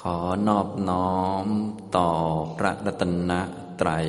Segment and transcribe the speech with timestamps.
[0.00, 0.18] ขอ
[0.48, 1.46] นอบน้อม
[1.96, 2.10] ต่อ
[2.56, 3.32] พระรัตน
[3.80, 4.08] ตรัย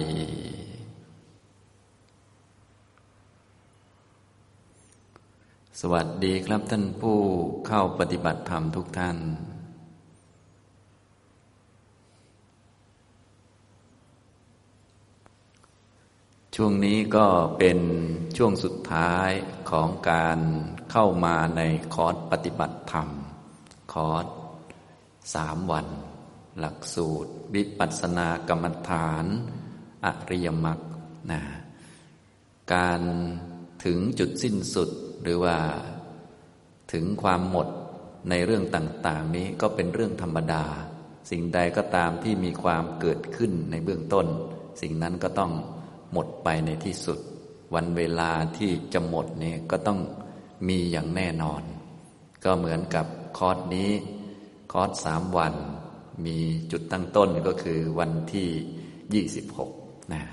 [5.79, 7.19] สวัสดีครับท่านผู้
[7.67, 9.17] เข้าปฏิบัติธรรมทุกท่าน
[16.55, 17.27] ช่วงนี้ก็
[17.57, 17.79] เป็น
[18.37, 19.29] ช่วงสุดท้าย
[19.69, 20.39] ของการ
[20.91, 21.61] เข้ามาใน
[21.93, 23.07] คอร์สปฏิบัติธรรม
[23.95, 24.25] คอร์ส
[25.33, 25.87] สามวัน
[26.59, 29.25] หลักสูตร วิปัสสนากรรมฐาน
[30.05, 30.79] อริยมรรค
[31.31, 31.41] นะ
[32.73, 33.01] การ
[33.85, 34.89] ถึงจุดสิ้นสุด
[35.21, 35.57] หรือว่า
[36.93, 37.67] ถึงความหมด
[38.29, 40.65] ในเรื่องต่าง ๆ นี้ก็เป็นเรื่องธรรมดา
[41.29, 44.27] สิ่งใดก็ตามที่มีความเกิดขึ้นในเบื้องต้น
[44.81, 45.51] สิ่งนั้นก็ต้อง
[46.11, 47.19] หมดไปในที่สุด
[47.75, 49.99] วันเวลาที่จะหมดนี่ก็ต้อง
[50.67, 51.61] มีอย่างแน่นอน
[52.43, 53.05] ก็เหมือนกับ
[53.37, 53.91] คอร์สนี้
[54.71, 55.53] คอร์สสามวัน
[56.25, 56.37] มี
[56.71, 58.47] จุดตั้งต้นก็คือวันที่
[59.13, 59.71] ยี่สิบหก
[60.13, 60.23] นะ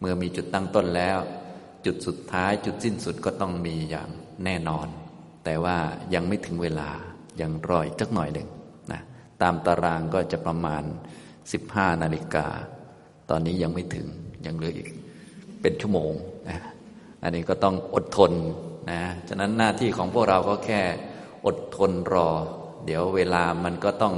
[0.00, 1.18] เมื่อมีจุดตั้งต้นแล้ว
[1.86, 4.08] จุดสุดท้ายจุดสิ้นสุดก็ต้องมีอย่าง
[4.44, 4.88] แน่นอน
[5.44, 5.76] แต่ว่า
[6.14, 6.90] ยังไม่ถึงเวลา
[7.40, 8.48] ยังรออีกสักหน่อยหนึ่ง
[8.92, 9.00] นะ
[9.42, 10.82] ตามตารางก็จะประมาณ
[11.52, 12.46] สิบห้านาฬิกา
[13.30, 14.06] ตอนนี้ยังไม่ถึง
[14.46, 14.88] ยังเหลืออีก
[15.60, 16.12] เป็นชั่วโมง
[16.48, 16.60] นะ
[17.22, 18.32] อันนี้ก็ต้องอดทน
[18.90, 20.80] นะฉะนั้นหน้าที่ของพวกเราก็แค่
[21.46, 22.28] อดทนรอ
[22.86, 24.14] เดี๋ยวเวลามันก็ต้อง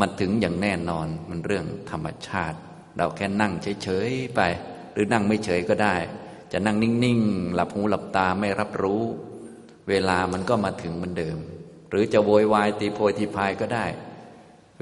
[0.00, 2.58] มาถึงอย่างแน่นอนมันเรื่องธรรมชาติ
[2.96, 4.40] เราแค่นั่งเฉยๆไป
[4.92, 5.96] หรือนั่งไม่เฉยก็ได้
[6.52, 9.02] จะนั่งนิ่งๆ หลับหูหลับตาไม่รับรู้
[9.88, 11.38] เวลามันก็มาถึงเหมือนเดิม
[11.90, 13.86] หรือจะโวยวายตีโพยตีพายก็ได้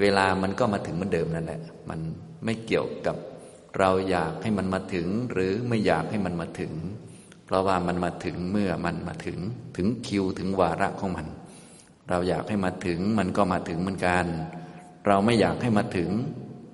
[0.01, 1.99] เวลามันก็มาถึงเหมือนเดิมนั่นแหละ มัน
[2.45, 3.15] ไม่เกี่ยวกับ
[3.79, 6.73] เราอยากให้มันมาถึงหรือไม่อยากให้มันมาถึง
[7.45, 9.37] เพราะว่ามันมาถึงเมื่อมันมาถึง
[9.77, 11.27] ถึงคิวถึงวาระของมัน
[12.11, 14.25] เราอยากให้มาถึงมันก็มาถึงเหมือนกัน
[15.07, 16.09] เราไม่อยากให้มาถึง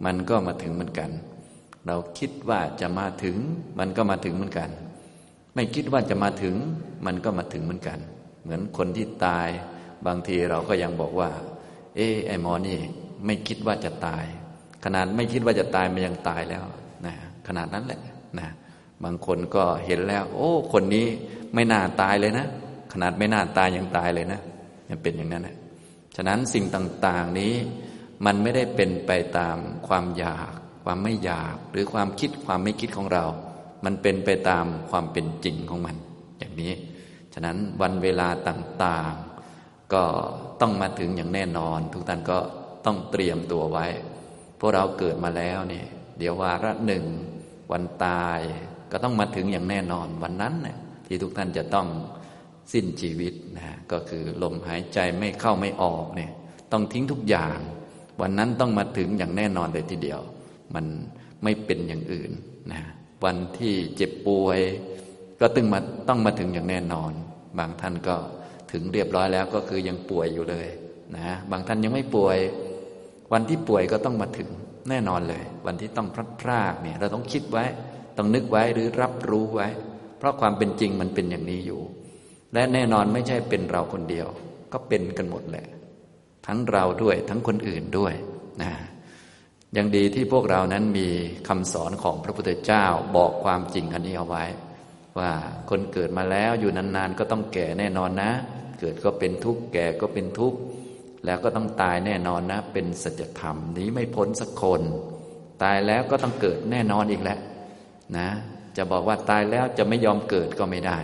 [0.05, 1.11] มันก็มาถึงเหมือนกัน
[1.87, 3.37] เราคิดว่าจะมาถึง
[3.79, 4.69] มันก็มาถึงเหมือนกัน
[5.55, 6.55] ไม่คิดว่าจะมาถึง
[7.05, 7.99] มันก็มาถึงเหมือนกัน
[8.43, 9.47] เหมือนคนที่ตาย
[10.07, 11.29] บางทีเราก็ยังบอกว่า
[11.95, 12.77] เออไอหมอนี่
[13.25, 14.25] ไม่คิดว่าจะตาย
[14.83, 16.65] ขนาดไม่คิดว่าจะตายมันยังตายแล้ว
[17.05, 17.13] นะ
[17.47, 18.01] ขนาดนั้นแหละ
[18.39, 18.47] นะ
[19.03, 21.05] บางคนก็เห็นแล้ว โอ้ คนนี้
[21.53, 22.45] ไม่น่าตายเลยนะ
[22.93, 24.41] ขนาดไม่น่าตายยังตายเลยนะ
[25.03, 25.57] เป็นอย่างนั้นนะ
[26.15, 27.53] ฉะนั้นสิ่งต่างๆนี้
[28.25, 30.51] มันไม่ได้เป็นไปตามความอยาก
[30.83, 33.25] ความไม่อยาก หรือความคิดความไม่คิดของเรา
[33.85, 35.95] มันเป็นไปตามความเป็นจริงของมัน
[36.39, 36.73] อย่างนี้
[37.33, 40.03] ฉะนั้นวันเวลาต่างๆ ก็
[40.61, 42.37] ต้องมาถึงอย่างแน่นอน ทุกท่านก็
[42.85, 43.85] ต้องเตรียมตัวไว้
[44.59, 45.87] พวกเราเกิดมาแล้วเนี่ย
[46.17, 47.05] เดี๋ยววาระหนึ่ง
[47.71, 48.39] วันตาย
[48.91, 50.77] ก็ต้องมาถึงอย่างแน่นอนวันนั้นเนี่ย
[51.07, 51.87] ที่ทุกท่านจะต้อง
[52.73, 56.31] สิ้นชีวิตนะก็คือลมหายใจไม่เข้าไม่ออกเนี่ย
[56.71, 57.57] ต้องทิ้งทุกอย่าง
[58.21, 60.21] วันนั้นต้องมาถึงอย่างแน่นอนเลยทีเดียว
[60.75, 60.85] มัน
[61.43, 62.31] ไม่เป็นอย่างอื่น
[62.71, 62.81] นะ
[63.25, 64.59] วันที่เจ็บป่วย
[65.39, 67.11] ก็ตึงมาต้องมาถึงอย่างแน่นอน
[67.59, 68.15] บางท่านก็
[68.71, 70.67] ถึงเรียบร้อยแล้วก็คือยังป่วยอยู่เลย
[71.17, 72.37] นะบางท่านยังไม่ป่วย
[73.33, 74.49] วันที่ป่วยก็ต้องมาถึง
[74.89, 77.65] แน่นอนเลย วันที่ต้องพลัดพรากเนี่ย เราต้องคิดไว้
[78.17, 79.67] ต้องนึกไว้หรือรับรู้ไว้
[80.17, 81.81] เพราะความเป็นจริงมันเป็นอย่างนี้อยู่
[82.53, 84.27] และแน่นอนไม่ใช่เป็นเราคนเดียว
[84.73, 85.67] ก็เป็นกันหมดแหละ
[86.47, 88.13] ทั้งเราด้วยทั้งคนอื่นด้วย
[88.61, 88.71] นะ
[89.77, 91.07] ยังดีที่พวกเรานั้นมี
[91.47, 92.85] คำสอนของพระพุทธเจ้า
[93.17, 94.45] บอกความจริงอันนี้เอาไว้
[95.19, 95.31] ว่า
[95.69, 98.31] คนเกิดมาแล้วอยู่นานๆ ก็ต้องแก่แน่นอนนะ
[98.79, 100.57] เกิดก็เป็นทุกข์แก่ก็เป็นทุกข์
[101.25, 104.81] แล้วก็ต้องตายแน่นอนนะ เป็นสัจธรรมนี้ไม่พ้นสักคน
[105.63, 107.37] ตายแล้วก็ต้องเกิดแน่นอนอีกแหละ
[108.17, 108.29] นะ
[108.77, 110.97] จะบอกว่าตายแล้วจะไม่ยอมเกิดก็ไม่ได้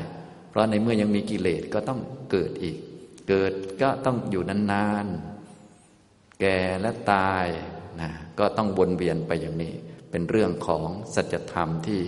[0.54, 2.00] เพราะในเมื่อยังมีกิเลสก็ต้อง
[2.32, 2.78] เกิดอีก
[3.30, 7.46] เกิดก็ต้องอยู่นานๆ แก่และตาย
[8.02, 8.10] นะ
[8.40, 9.74] ก็ต้องวนเวียนไปอย่างนี้
[10.12, 12.02] เป็นเรื่องของสัจธรรมที่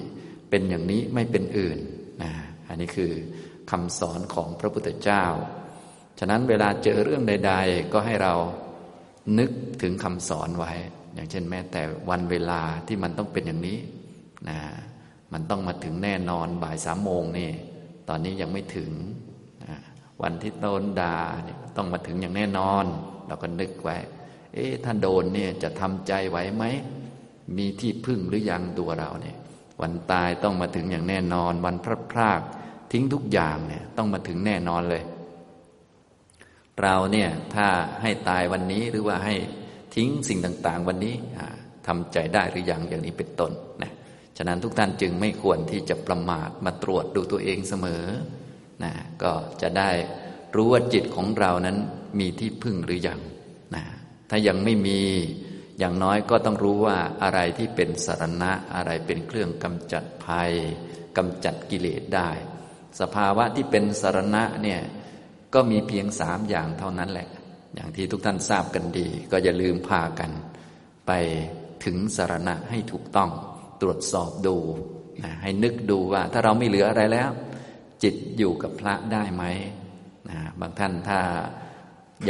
[0.50, 1.80] เป็นอย่างนี้ไม่เป็นอื่น
[2.24, 2.32] นะ
[2.68, 3.12] อันนี้คือ
[3.72, 5.24] คำสอนของพระพุทธเจ้า
[6.20, 8.34] ฉะนั้นเวลาเจอเรื่องใด ๆ ก็ให้เรา
[9.40, 9.52] นึก
[9.82, 10.72] ถึงคำสอนไว้
[11.14, 13.80] อย่างเช่นแม้แต่วันเวลาที่มันต้องเป็นอย่างนี้
[14.50, 14.58] นะ
[15.34, 17.52] มันต้องมาถึงแน่นอนบ่ายสามโมงนี่
[18.10, 18.92] ตอนนี้ยังไม่ถึง
[20.22, 22.86] วันที่โดนด่าเนี่ยต้องมาถึงอย่างแน่นอน
[23.28, 23.98] เราก็นึกไว้
[24.54, 26.64] เอ๊ะถ้าโดนเนี่ยจะทำใจไหวไหม
[27.58, 29.38] มีที่พึ่งหรือยังตัวเราเนี่ย
[29.82, 32.42] วันตายต้องมาถึงอย่างแน่นอน วันพลาดพลาด
[32.92, 35.04] ทิ้งทุกอย่างเนี่ยต้องมาถึงแน่นอนเลย
[36.82, 37.68] เราเนี่ยถ้า
[38.02, 39.36] ให้ตายวันนี้หรือว่าให้
[39.96, 41.16] ทิ้งสิ่งต่าง ๆ วันนี้
[41.88, 43.52] ทำใจได้หรือยังอย่างนี้เป็นต้น
[43.84, 43.92] นะ
[44.38, 48.04] ฉะนั้นทุกท่านจึงไม่ควรที่จะประมาทมาตรวจดูตัวเองเสมอ
[48.84, 48.94] นะ
[49.24, 49.92] ก็จะได้
[50.56, 51.78] รู้ว่าจิตของเรานั้น
[52.20, 53.20] มีที่พึ่งหรือยัง
[53.76, 53.84] นะ
[54.30, 55.00] ถ้ายังไม่มี
[55.80, 60.52] อย่างน้อยก็ต้องรู้ว่าอะไรที่เป็นสารณะอะไรเป็นเครื่องกำจัดภัย
[61.18, 62.30] กำจัดกิเลสได้
[63.00, 64.82] สภาวะที่เป็นสารณะเนี่ย
[65.54, 67.30] ก็มีเพียงสามอย่างเท่านั้นแหละ
[67.76, 70.32] อย่างที่ทุกท่านทราบกันดี ก็อย่าลืมพากัน
[71.08, 71.12] ไป
[71.86, 73.30] ถึงสารณะให้ถูกต้อง
[73.82, 74.58] ตรวจสอบดู
[75.24, 77.30] นะให้นึกดูว่าถ้าเราไม่เหลืออะไรแล้ว
[78.04, 79.44] จิตอยู่กับพระได้ไหม
[80.30, 81.20] นะบางท่านถ้า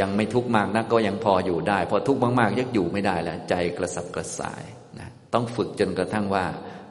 [0.00, 4.64] ยังไม่ทุกข์มากนักก็ยังพออยู่ได้ พอทุกข์มากๆยักอยู่ไม่ได้แล้วใจกระสับกระส่าย
[4.98, 6.44] นะต้องฝึกจนกระทั่งว่า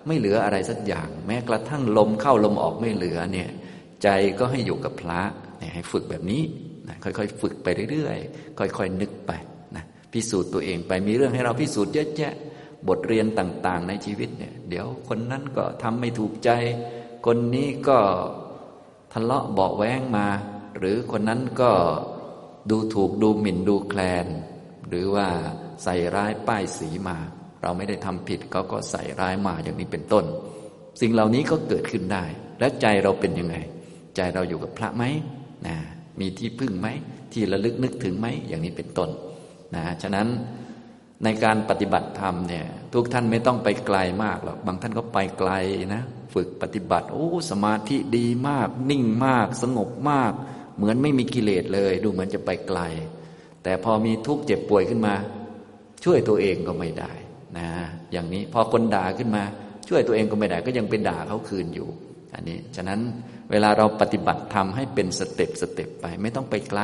[0.07, 3.49] ไม่เหลืออะไรสักอย่าง แม้กระทั่งลมเข้าลมออกไม่เหลือเนี่ย
[4.03, 4.09] ใจ
[4.39, 5.21] ก็ให้อยู่กับพระ
[5.59, 6.41] เนี่ยให้ฝึกแบบนี้
[6.87, 9.31] นะค่อยๆ ฝึกไปเรื่อยๆ ค่อยๆ นึกไป
[9.75, 12.33] นะพิสูจน์ตัวเองไปมีเรื่องให้เราพิสูจน์เยอะแยะ
[12.87, 16.49] บทเรียนต่าง ๆ ในชีวิตเนี่ย เดี๋ยวคนนั้นก็ทำไม่ถูกใจ
[17.25, 17.99] คนนี้ก็
[19.13, 20.27] ทะเลาะเบาแว้งมา
[20.77, 21.71] หรือคนนั้นก็
[22.69, 24.27] ดูถูกดูหมิ่นดูแคลน
[24.89, 25.27] หรือว่า
[25.83, 27.17] ใส่ร้ายป้ายสีมา
[27.61, 30.25] เราไม่ได้ทำผิดเขาก็ใส่ร้ายมาอย่างนี้เป็นต้น
[31.01, 32.23] สิ่งเหล่านี้ก็เกิดขึ้นได้
[32.59, 33.55] และใจเราเป็นยังไง
[34.15, 35.03] ใจเราอยู่กับพระไหม
[35.67, 35.75] นะ
[36.19, 36.87] มีที่พึ่งไหม
[37.33, 39.09] ที่ระลึกนึกถึงไหมอย่างนี้เป็นต้น
[39.75, 40.27] นะฉะนั้น
[41.23, 45.51] ในการปฏิบัติธรรมเนี่ยทุกท่านไม่ต้องไปไกลมากหรอกบางท่านก็ไปไกล
[45.95, 46.03] นะ
[46.33, 50.31] ฝึกปฏิบัติโอ้สมาธิดีมาก นิ่งมาก สงบมาก
[50.77, 52.79] เหมือนไม่มีกิเลสเลย ดูเหมือนจะไปไกล
[53.63, 55.15] แต่พอมีทุกข์เจ็บป่วยขึ้นมา
[56.03, 57.11] ช่วยตัวเองก็ไม่ได้
[57.57, 57.67] นะ
[58.11, 59.43] อย่างนี้พอคนด่าขึ้นมา
[59.89, 61.87] ช่วยตัวเองก็ไม่ได้ ก็ยังเป็นด่าเขาคืนอยู่
[62.33, 62.99] อันนี้ฉะนั้น
[63.51, 66.81] เวลาเราปฏิบัติทำให้เป็น step step ไป ไม่ต้องไปไกล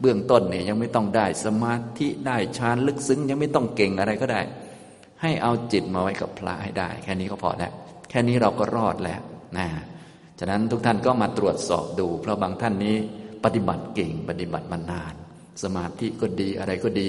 [0.00, 4.40] เบื้องต้นเนี่ยยังไม่ต้องได้สมาธิได้ฌานลึกซึ้ง ยังไม่ต้องเก่งอะไรก็ได้
[5.22, 7.72] ให้เอาจิตมาไว้กับพระให้ได้ แค่นี้ก็พอแล้ว
[8.10, 9.20] แค่นี้เราก็รอดแล้ว
[9.58, 9.66] นะ
[10.38, 12.96] ฉะนั้นทุกท่านก็มาตรวจสอบดู เพราะบางท่านนี้
[13.44, 15.14] ปฏิบัติเก่งปฏิบัติมานาน
[15.62, 17.08] สมาธิก็ดีอะไรก็ดี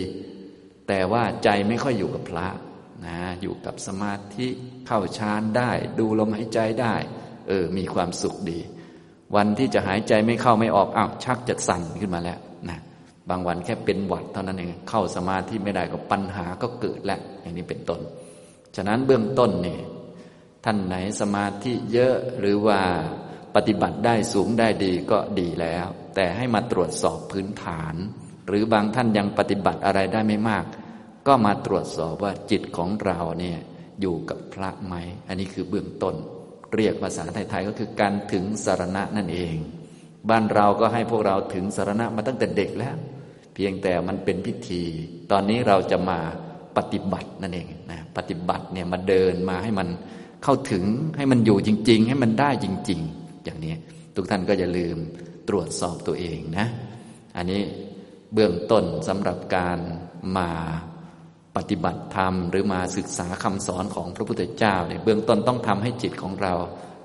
[0.87, 2.47] แต่ว่าใจไม่ค่อยอยู่กับพระ
[3.05, 4.47] นะอยู่กับสมาธิ
[4.87, 6.95] เข้าฌานได้ ดูลมหายใจได้
[7.47, 8.59] เออมีความสุขดี
[9.35, 12.39] วันที่จะหายใจไม่เข้าไม่ออกอ้าวชักจะสั่นขึ้นมาแล้ว
[13.31, 17.99] บางวันแค่เป็นหวัดเท่านั้นเองเข้าสมาธิไม่ได้ก็ปัญหาก็เกิดแล้วอย่างนี้เป็นต้น
[18.75, 19.79] ฉะนั้นเบื้องต้นนี่
[20.65, 22.79] ท่านไหนสมาธิเยอะหรือว่า
[23.55, 27.95] ปฏิบัติได้สูงได้ดีก็ดีแล้ว แต่ให้มาตรวจสอบพื้นฐาน
[28.47, 30.65] หรือบางท่านยังปฏิบัติอะไรได้ไม่มาก
[31.27, 33.59] ก็มาตรวจสอบว่าจิตของเราเนี่ย
[34.01, 34.95] อยู่กับพระไหม
[35.27, 36.15] อันนี้คือเบื้องต้น
[36.75, 39.55] เรียกภาษาไทยๆก็คือการถึงสารณะนั่นเอง
[40.29, 42.95] บ้านเราก็ให้พวกเราถึงสารณะมาตั้งแต่เด็กแล้ว
[43.63, 44.83] พียงแต่มันเป็นพิธี
[45.31, 46.19] ตอนนี้เราจะมา
[46.77, 49.87] ปฏิบัตินั่นเองนะปฏิบัติเนี่ยมาเดินมาให้มัน
[50.43, 50.83] เข้าถึง
[51.17, 53.73] ให้มันอยู่จริง ๆ ให้มันได้จริง ๆ อย่างนี้
[54.15, 54.97] ทุกท่านก็อย่าลืม
[55.49, 56.67] ตรวจสอบตัวเองนะ
[57.37, 57.61] อันนี้
[58.33, 59.79] เบื้องต้นสำหรับการ
[60.37, 60.49] มา
[61.55, 66.53] ปฏิบัติธรรม หรือมาศึกษาคำสอนของพระพุทธเจ้าเนี่ยเบื้องต้นต้องทำให้จิตของเรา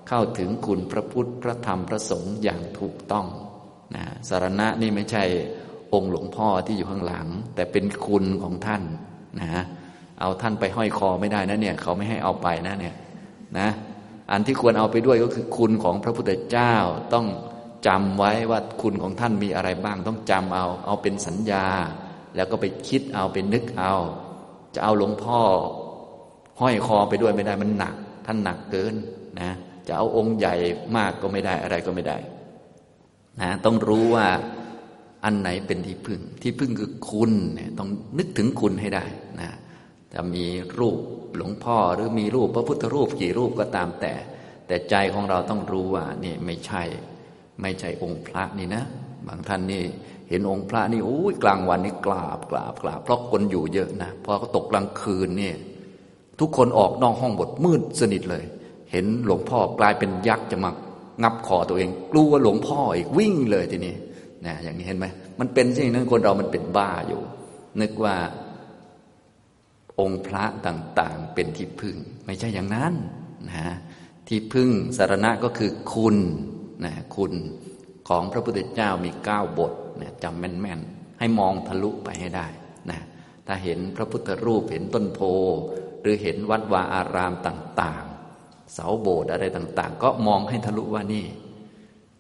[0.09, 3.27] เข้าถึงคุณพระพุทธพระธรรมพระสงฆ์อย่างถูกต้อง
[3.95, 5.25] นะสารณะนี่ไม่ใช่
[5.95, 8.83] องค์หลวงพ่อที่อยู่ข้างหลัง แต่เป็นคุณของท่าน
[9.41, 9.65] นะ
[10.21, 12.95] เอาท่านไปห้อยคอไม่ได้นะเนี่ย เขาไม่ให้เอาไปนะเนี่ย
[13.59, 13.69] นะ
[14.31, 16.75] อันที่ควรเอาไปด้วยก็คือคุณของพระพุทธเจ้า
[17.15, 17.27] ต้อง
[17.87, 21.67] จำไว้ว่าคุณของท่านมีอะไรบ้าง ต้องจำเอา เอาเป็นสัญญา
[22.37, 23.95] แล้วก็ไปคิดเอาเป็นนึกเอา
[24.75, 25.41] จะเอาหลวงพ่อ
[26.61, 27.95] ห้อยคอไปด้วยไม่ได้มันหนัก
[28.27, 28.95] ท่านหนักเกิน
[29.41, 29.51] นะ
[29.87, 30.55] จะเอาองค์ใหญ่
[30.97, 32.17] มากก็ไม่ได้อะไรก็ไม่ได้
[33.41, 34.27] นะต้องรู้ว่า
[35.25, 39.05] อันไหนเป็นที่พึ่ง ที่พึ่งคือคุณเนี่ยต้องนึกถึงคุณให้ได้
[39.41, 39.51] นะ
[40.15, 40.45] จะมี
[40.79, 40.97] รูป
[41.37, 44.15] หลวงพ่อหรือมีรูปพระพุทธรูปกี่รูปก็ตามแต่
[44.67, 46.83] แต่ใจของเราต้องรู้ว่านี่ไม่ใช่
[47.63, 48.85] ไม่ใช่องค์พระนี่นะ
[49.27, 49.83] บางท่านนี่
[50.29, 55.53] เห็นองค์พระนี่โอ้ยกลางวันนี่กราบกราบกราบเพราะคนอยู่เยอะนะพอเขาตกกลางคืนนี่
[56.41, 58.45] ทุกคนออกนอกห้องบทมืดสนิทเลย
[58.93, 60.71] เห็นหลวงพ่อกลายเป็นยักษ์จะมา
[61.23, 63.95] งับคอตัวเอง กลัวหลวงพ่ออีกวิ่งเลยทีนี้
[64.47, 65.07] นะอย่างนี้เห็นไหม
[65.41, 67.23] มันเป็นสิ่งนั้นคนเรามันเป็นบ้าอยู่
[67.81, 68.17] นึกว่า
[70.01, 72.95] องค์พระต่างๆ เป็นที่พึ่ง ไม่ใช่อย่างนั้น
[73.49, 73.75] นะ
[74.29, 76.17] ที่พึ่งสารณะก็คือคุณ
[76.85, 77.33] นะคุณ
[78.09, 82.47] ของพระพุทธเจ้ามีเก้าบทนะจำแม่นๆ ให้มองทะลุไปให้ได้
[82.91, 83.01] นะ
[83.47, 85.21] ถ้าเห็นพระพุทธรูปเห็นต้นโพ
[86.03, 91.27] หรือเห็นวัดวาอารามต่างๆ เสาโบสถ์อะไรต่างๆ ก็มองให้ทะลุว่านี่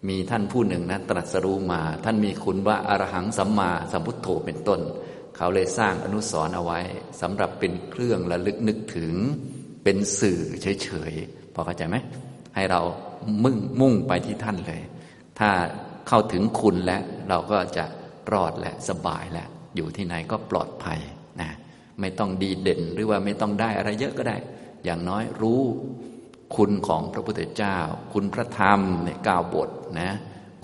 [0.08, 4.80] มีท่านผู้หนึ่งนะตรัสรู้มา ท่านมีคุณว่าอารหังสัมมาสัมพุทโธเป็นต้น
[5.36, 6.80] เขาเลยสร้างอนุสรณ์เอาไว้
[7.20, 9.12] สำหรับเป็นเครื่องระลึกนึกถึง
[9.84, 11.96] เป็นสื่อเฉยๆพอเข้าใจไหม
[12.54, 12.80] ให้เรา
[13.44, 14.82] มุ่งมุ่งไปที่ท่านเลย
[15.38, 15.50] ถ้า
[16.08, 17.84] เข้าถึงคุณแล้วเราก็จะ
[18.32, 20.98] รอดและสบายและอยู่ที่ไหนก็ปลอดภัย
[21.40, 21.50] นะ
[22.00, 24.36] ไม่ต้องดีเด่นหรือว่าไม่ต้องได้อะไรเยอะก็ได้
[24.84, 25.62] อย่างน้อยรู้
[26.54, 27.78] คุณของพระพุทธเจ้า
[28.12, 30.12] คุณพระธรรมในเก้าบทนะ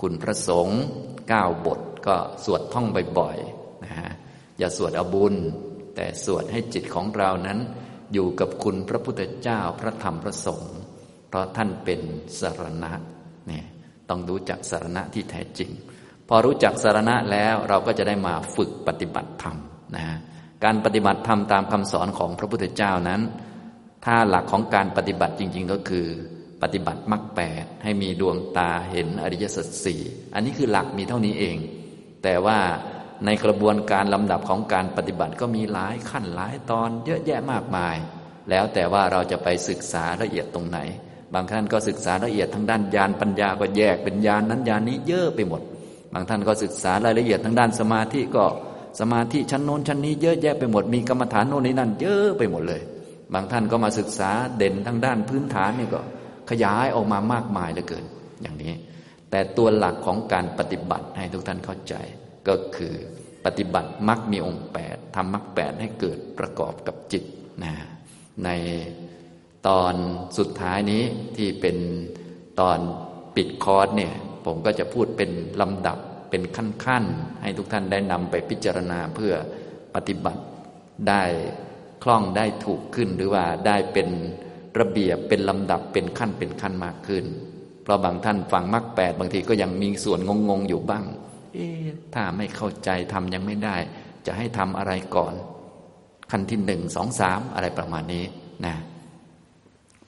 [0.01, 0.81] คุณพระสงฆ์
[1.29, 2.87] เก้าบทก็สวดท่อง
[3.19, 4.11] บ่อยๆนะฮะ
[4.59, 5.35] อย่าสวดอบุญ
[5.95, 7.59] แต่สวดให้จิตของเรานั้น
[8.13, 10.73] อยู่กับคุณพระพุทธเจ้าพระธรรมพระสงฆ์
[11.29, 12.01] เพราะท่านเป็น
[12.39, 12.91] สารณะ
[13.47, 13.65] เนี่ย
[14.09, 15.69] ต้องรู้จักสารณะที่แท้จริง
[16.27, 19.57] พอรู้จักสารณะแล้วเราก็จะได้มาฝึกปฏิบัติธรรม
[19.95, 20.03] นะ
[20.63, 23.21] การปฏิบัติธรรมตามคำสอนของพระพุทธเจ้านั้น
[24.05, 26.07] ถ้าหลักของการปฏิบัติจริง ๆ ก็คือ
[26.61, 30.01] ปฏิบัติมรรคแปดให้มีดวงตาเห็นอริยสัจสี่
[30.33, 31.57] อันนี้คือหลักมีเท่านี้เอง
[32.23, 32.59] แต่ว่า
[33.25, 37.95] ในกระบวนการลำดับของการปฏิบัติก็มีหลายขั้นหลายตอนเยอะแยะมากมาย
[38.49, 40.79] แล้วแต่ว่าเราจะไปศึกษาละเอียดตรงไหน
[41.33, 45.61] บางท่านก็ศึกษาละเอียดทางด้านญาณปัญญาก็แยกเป็นญาณนนั้นญาณนี้เยอะไปหมด
[46.13, 48.45] บางท่านก็ศึกษารายละเอียดทางด้านสมาธิก็
[48.99, 52.81] สมาธิชั้นโน้นชั้นนี้เยอะแยะไปหมดมีกรรมฐานโน้นนี้นั่นเยอะไปหมดเลย
[53.33, 56.01] บางท่านก็มาศึกษาเด่นทางด้านพื้นฐานนี่ก็
[56.49, 58.05] ขยายออกมามากมายเหลือเกิน
[58.41, 58.73] อย่างนี้
[59.29, 61.95] แต่ตัวหลักของการปฏิบัติให้ทุกท่านเข้าใจ
[62.47, 62.93] ก็คือ
[63.45, 67.23] ปฏิบัติมักมีองค์แปดทำมักแปดให้เกิดประกอบกับจิต
[67.63, 67.73] นะ
[68.45, 68.49] ใน
[69.67, 69.93] ตอน
[70.37, 71.03] สุดท้ายนี้
[71.37, 71.77] ที่เป็น
[72.59, 72.79] ตอน
[73.35, 74.13] ปิดคอร์สเนี่ย
[74.45, 75.97] ผมก็จะพูดเป็นลำดับ
[76.29, 79.33] เป็นขั้นๆ ให้ทุกท่านได้นำไปพิจารณาเพื่อ
[79.95, 80.41] ปฏิบัติ
[81.09, 81.23] ได้
[82.03, 84.07] คล่องได้ถูกขึ้นหรือว่าได้เป็น
[84.79, 87.25] ระเบียบเป็นลำดับเป็นขั้นเป็นขั้นมากขึ้น
[87.83, 90.19] เพราะบางท่านฟังมรรคแปดบางทีก็ยังมีส่วน
[90.49, 91.05] งงๆอยู่บ้าง
[91.53, 91.67] เอ๊
[92.13, 93.77] ถ้าไม่เข้าใจทำยังไม่ได้
[94.25, 95.33] จะให้ทำอะไรก่อน
[96.31, 98.23] ขั้นที่หนึ่งสองสามอะไรประมาณนี้
[98.65, 98.75] นะ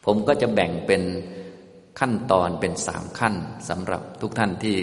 [0.06, 1.02] ผมก็จะแบ่งเป็น
[2.00, 3.36] ขั้นตอนเป็นสามขั้น
[3.70, 4.78] สำหรับทุกท่านที่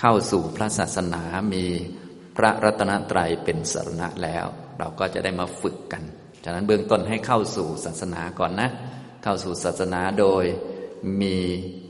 [0.00, 1.22] เข้าสู่พระศาสนา
[1.54, 1.64] มี
[2.36, 4.46] พระรัตนตรัยเป็นสรณะแล้ว
[4.78, 6.02] เราก็จะได้มาฝึกกัน
[6.48, 8.68] ฉะนั้นเบื้องต้นให้เข้าสู่ศาสนาก่อนนะ
[9.22, 10.44] เข้าสู่ศาสนาโดย
[11.22, 11.36] มี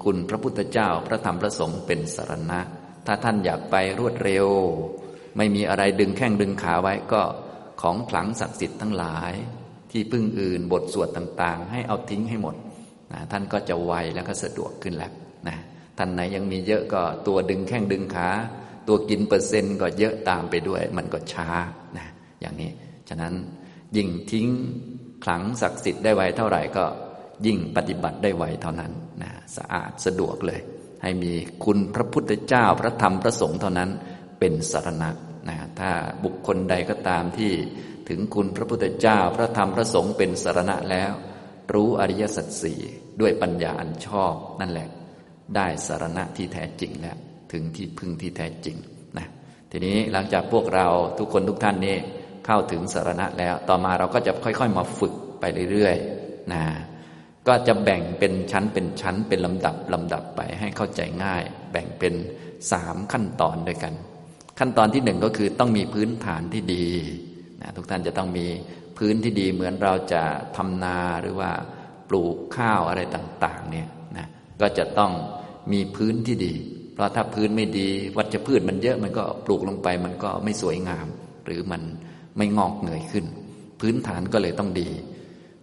[0.04, 2.60] คุณพระพุทธเจ้าพระธรรมพระสงฆ์เป็นสรณะ
[3.06, 4.46] ถ้าท่านอยากไปรวดเร็ว
[5.36, 7.22] ไม่มีอะไรดึงแข้งดึงขาไว้ก็
[7.80, 9.32] ของขลังศักดิ์สิทธิ์ทั้งหลาย
[9.90, 12.54] ที่พึ่งอื่นบทสวดต่างๆ ให้เอาทิ้งให้หมด
[13.12, 15.12] นะท่านก็จะไวแล้วก็สะดวกขึ้นแล้ว
[15.48, 15.56] นะ
[15.98, 18.28] ท่านไหนยังมีเยอะก็ตัวดึงแข้งดึงขา
[18.88, 21.48] ตัวกินเปอร์เซ็นต์ก็เยอะตามไปด้วย มันก็ช้า
[21.98, 22.06] นะ
[22.40, 22.70] อย่างนี้
[23.08, 23.34] ฉะนั้น
[23.96, 24.48] ยิ่งทิ้ง
[25.24, 26.84] ขลังศักดิ์สิทธิ์ได้ไวเท่าไหร่ก็
[27.46, 28.92] ยิ่งปฏิบัติได้ไวเท่านั้น
[29.22, 30.60] นะสะอาดสะดวกเลย
[31.02, 31.32] ให้มี
[31.64, 33.90] คุณพระพุทธเจ้าพระธรรมพระสงฆ์เท่านั้น
[34.40, 35.10] เป็นสารณะ
[35.48, 35.90] นะถ้า
[36.24, 37.52] บุคคลใดก็ตามที่
[38.08, 41.12] ถึงคุณพระพุทธเจ้าพระธรรมพระสงฆ์เป็นสารณะแล้ว
[41.72, 42.80] รู้อริยสัจสี่
[43.20, 44.88] ด้วยปัญญาอันชอบนั่นแหละ
[45.56, 47.16] ได้สารณะที่แท้จริงแล้ว
[47.52, 48.76] ถึงที่พึ่งที่แท้จริง
[49.18, 49.26] นะ
[49.70, 50.86] ทีนี้หลังจากพวกเรา
[51.18, 51.96] ทุกคนทุกท่านนี้
[52.50, 56.62] เข้าถึงสารณะแล้ว ต่อมาเราก็จะค่อย ๆ มาฝึกไปเรื่อยๆนะ
[57.48, 62.14] ก็จะแบ่งเป็นชั้นเป็นชั้นเป็นลำดับลำดับไปให้เข้าใจง่าย แบ่งเป็น
[62.72, 63.94] สามขั้นตอนด้วยกัน
[64.58, 66.86] ขั้นตอนที่หนึ่งก็คือต้องมีพื้นฐานที่ดี
[67.62, 68.46] นะทุกท่านจะต้องมี
[68.98, 70.22] พื้นที่ดีเหมือนเราจะ
[70.56, 71.50] ทำนาหรือว่า
[72.08, 74.26] ปลูกข้าวอะไรต่างๆเนี่ยนะ
[74.60, 75.12] ก็จะต้อง
[75.72, 76.54] มีพื้นที่ดี
[76.94, 81.06] เพราะถ้าพื้นไม่ดี วัชพืชมันเยอะมันก็ปลูกลงไปมันก็ไม่สวยงาม
[81.46, 81.82] หรือมัน
[82.38, 83.26] ไม่งอกเงยขึ้น
[83.80, 84.90] พื้นฐานก็เลยต้องดี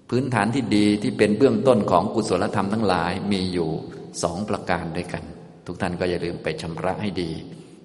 [0.09, 3.69] พื้นฐานที่ดีที่เป็นเบื้องต้นของกุศลธรรมทั้งหลายมีอยู่
[4.23, 5.23] สองประการด้วยกัน
[5.65, 7.31] ทุกท่านก็อย่าลืมไปชำระให้ดี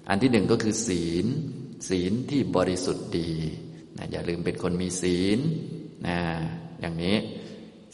[0.09, 1.25] อันที่หนึ่งก็คือศีล
[1.89, 3.31] ศีลที่บริสุทธิ์ดี
[3.97, 5.39] นะอย่าลืมเป็นคนมีศีล
[6.07, 6.17] นะ
[6.81, 7.17] อย่างนี้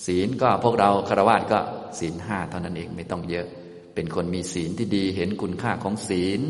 [0.05, 1.59] ศีลก็พวกเราคารวะก็
[1.99, 3.47] ศีลห้าเท่านั้นเองไม่ต้องเยอะ
[3.95, 6.41] เป็นคนมีศีลที่ดีเห็นคุณค่าของศีล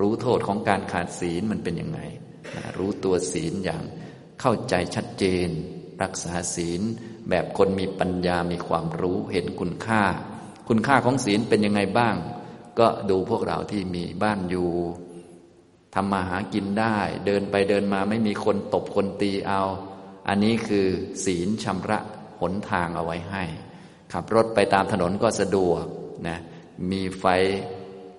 [0.00, 2.00] รู้โทษของการขาดศีลมันเป็นยังไง
[2.78, 3.82] รู้ตัวศีลอย่าง
[4.40, 5.48] เข้าใจชัดเจน
[6.02, 6.80] รักษาศีล
[7.30, 10.02] แบบคนมีปัญญามีความรู้เห็นคุณค่า
[10.68, 12.16] คุณค่าของศีลเป็นยังไงบ้าง
[12.78, 14.70] ก็ดูพวกเราที่มีบ้านอยู่
[15.94, 19.62] ทำมาหากินได้ เดินไปเดินมาไม่มีคนตบคนตีเอา
[20.28, 20.86] อันนี้คือ
[21.24, 21.98] ศีลชำระ
[22.40, 23.44] หนทางเอาไว้ให้
[24.12, 25.84] ขับรถไปตามถนนก็สะดวก
[26.28, 26.38] นะ
[26.90, 27.24] มีไฟ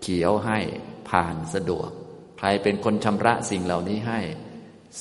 [0.02, 0.60] เขียวให้
[1.10, 1.90] ผ่านสะดวก
[2.46, 4.20] รเป็นคนชำระสิ่งเหล่านี้ให้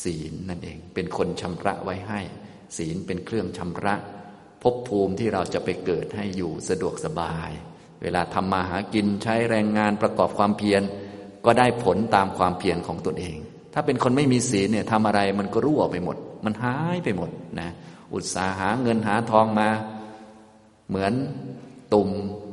[0.03, 2.21] ศีลนั่นเอง เป็นคนชำระไว้ให้
[2.77, 3.95] ศีลเป็นเครื่องชำระ
[4.63, 7.51] ภพภูมิที่เราจะไปเกิดให้อยู่สะดวกสบาย
[8.03, 10.83] เวลาทำมาหากินใช้แรงงานประกอบความเพียร
[11.45, 13.39] ก็ได้ผลตามความเพียรของตนเอง
[13.75, 17.31] ถ้าเป็นคนไม่มีศีลเนี่ยทำอะไรมันก็รั่วไปหมด มันหายไปหมด
[17.61, 17.71] นะ
[18.15, 19.69] อุตสาหาเงินหาทองมา
[20.89, 21.13] เหมือน
[21.95, 22.09] ตุ่ม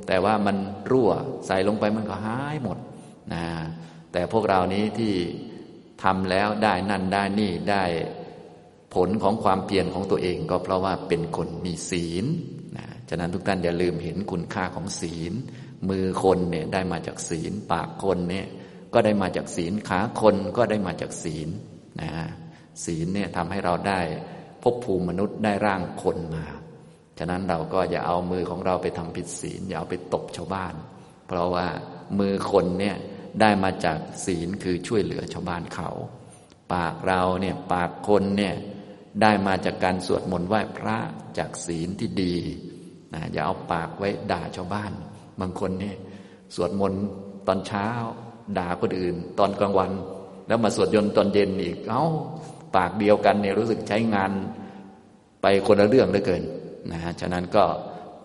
[0.08, 0.58] แต่ว่ามัน
[0.92, 1.10] รั่ว
[1.48, 2.78] ใส่ลงไปมันก็หายหมด
[3.34, 3.44] นะ
[4.12, 5.14] แต่พวกเรานี้ที่
[6.04, 7.84] ทำแล้วได้นั่นได้นี่ได้
[8.96, 12.26] ผลของความเพียรของตัวเองก็เพราะว่าเป็นคนมีศีล
[12.78, 15.34] นะฉะนั้นทุกท่านอย่าลืมเห็นคุณค่าของศีล
[15.90, 18.48] มือคนเนี่ยได้มาจากศีล ปากคนเนี่ย
[18.94, 21.50] ก็ได้มาจากศีล ขาคนก็ได้มาจากศีล
[22.02, 22.12] นะ
[22.86, 24.00] ศีลเนี่ยทำให้เราได้
[24.64, 26.46] พบภูมิมนุษย์ได้ร่างคนมา
[27.20, 30.74] ฉะนั้นเราก็อย่าเอามือของเราไปทำผิดศีล อย่าเอาไปตบชาวบ้าน
[31.28, 31.68] เพราะว่า
[32.20, 32.96] มือคนเนี่ย
[33.42, 35.90] ได้มาจากศีลคือช่วยเหลือชาวบ้านเขา
[36.74, 38.56] ปากเราเนี่ยปากคนเนี่ย
[39.22, 40.98] ได้มาจากการสวดมนต์ไหว้พระ
[41.38, 42.36] จากศีลที่ดี
[43.14, 44.92] นะอย่าเอาปากไว้ด่าชาวบ้าน
[45.40, 45.96] บางคนเนี่ย
[46.56, 47.04] สวดมนต์
[47.48, 47.88] ตอนเช้า
[48.58, 49.92] ด่าคนอื่น ตอนกลางวัน
[50.48, 52.04] แล้วมาสวดยนต์ตอนเย็นอีกเอา้า
[52.76, 54.32] ปากเดียวกันเนี่ยรู้สึกใช้งาน
[55.42, 56.44] ไปคนละเรื่องเหลือเกิน
[56.92, 57.66] นะฉะนั้นก็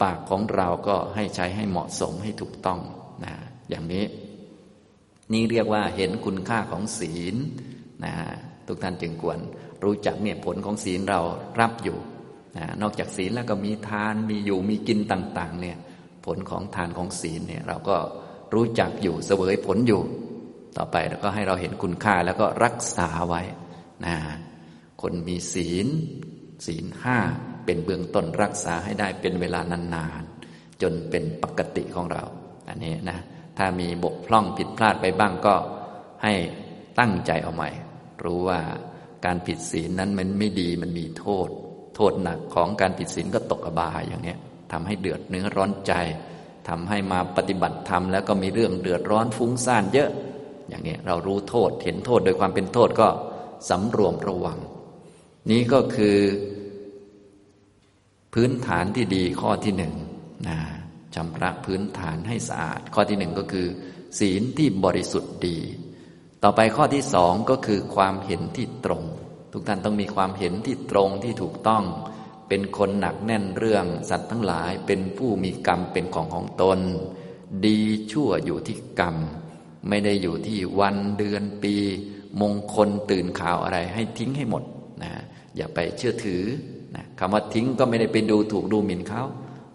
[0.03, 2.81] ปากของเราก็ให้ใช้ให้เหมาะสมให้ถูกต้อง
[3.25, 3.33] นะ
[3.69, 4.05] อย่างนี้
[5.33, 7.35] นี่เรียกว่าเห็นคุณค่าของศีล
[8.05, 8.15] นะ
[8.67, 9.39] ทุกท่านจึงควร
[9.85, 11.21] รู้จักเนี่ยผลของศีลเรา
[11.61, 11.99] รับอยู่
[12.57, 15.77] นะนอกจากศีลแล้วก็มีทานมีอยู่มีกินต่าง ๆ เนี่ย
[16.27, 17.97] ผลของทานของศีลเนี่ยเราก็
[18.55, 20.03] รู้จักอยู่เสวยผลอยู่
[20.77, 23.43] ต่อไปเราก็ให้เราเห็นคุณค่าแล้วก็รักษาไว้
[24.07, 24.17] นะ
[25.03, 25.87] คนมีศีล
[26.67, 27.19] ศีลห้า
[27.65, 32.23] เป็นเบื้องต้นรักษาให้ได้เป็นเวลานานๆจนเป็นปกติของเรา
[32.69, 33.19] อันนี้นะ
[33.59, 35.55] ถ้ามีบกพร่องผิดพลาดไปบ้างก็
[36.23, 36.35] ให้
[36.99, 37.71] ตั้งใจเอาใหม่
[38.25, 38.61] รู้ว่า
[39.25, 41.49] การผิดศีลนั้นมันไม่ดีมันมีโทษ
[41.97, 44.35] โทษหนักของการผิดศีลก็ตกอบายอย่างนี้
[44.73, 45.93] ทำให้เดือดเนื้อร้อนใจ
[46.69, 50.11] ทำให้มาปฏิบัติธรรมแล้วก็มีเรื่องเดือดร้อนฟุ้งซ่านเยอะ
[50.69, 53.09] อย่างนี้เรารู้โทษเห็นโทษโดยความเป็นโทษก็
[53.71, 54.59] สำรวมระวัง
[55.51, 56.17] นี้ก็คือ
[58.35, 59.95] พื้นฐานที่ดีข้อที่หนึ่ง
[60.49, 60.59] นะ
[61.15, 63.67] ชำระพื้นฐานให้สะอาด ข้อที่หนึ่งก็คือ
[64.19, 65.59] ศีลที่บริสุทธิ์ดี
[66.43, 69.05] ต่อไปข้อที่สองก็คือความเห็นที่ตรง
[69.53, 71.85] ทุกท่านต้องมีความเห็นที่ตรงที่ถูกต้อง
[72.49, 76.79] เป็นคนหนักแน่นเรื่องสัตว์ทั้งหลายเป็นผู้มีกรรมเป็นของของตน
[77.65, 77.79] ดี
[78.13, 79.17] ชั่วอยู่ที่กรรม
[79.89, 81.75] ไม่ได้อยู่ที่วันเดือนปี
[82.41, 84.63] มงคลตื่นข่าวอะไรให้ทิ้งให้หมด
[85.03, 85.13] นะ
[85.57, 86.43] อย่าไปเชื่อถือ
[86.97, 89.23] นะคำว่าทิ้งก็ไม่ได้ไปดูถูกดูหมิ่นเขา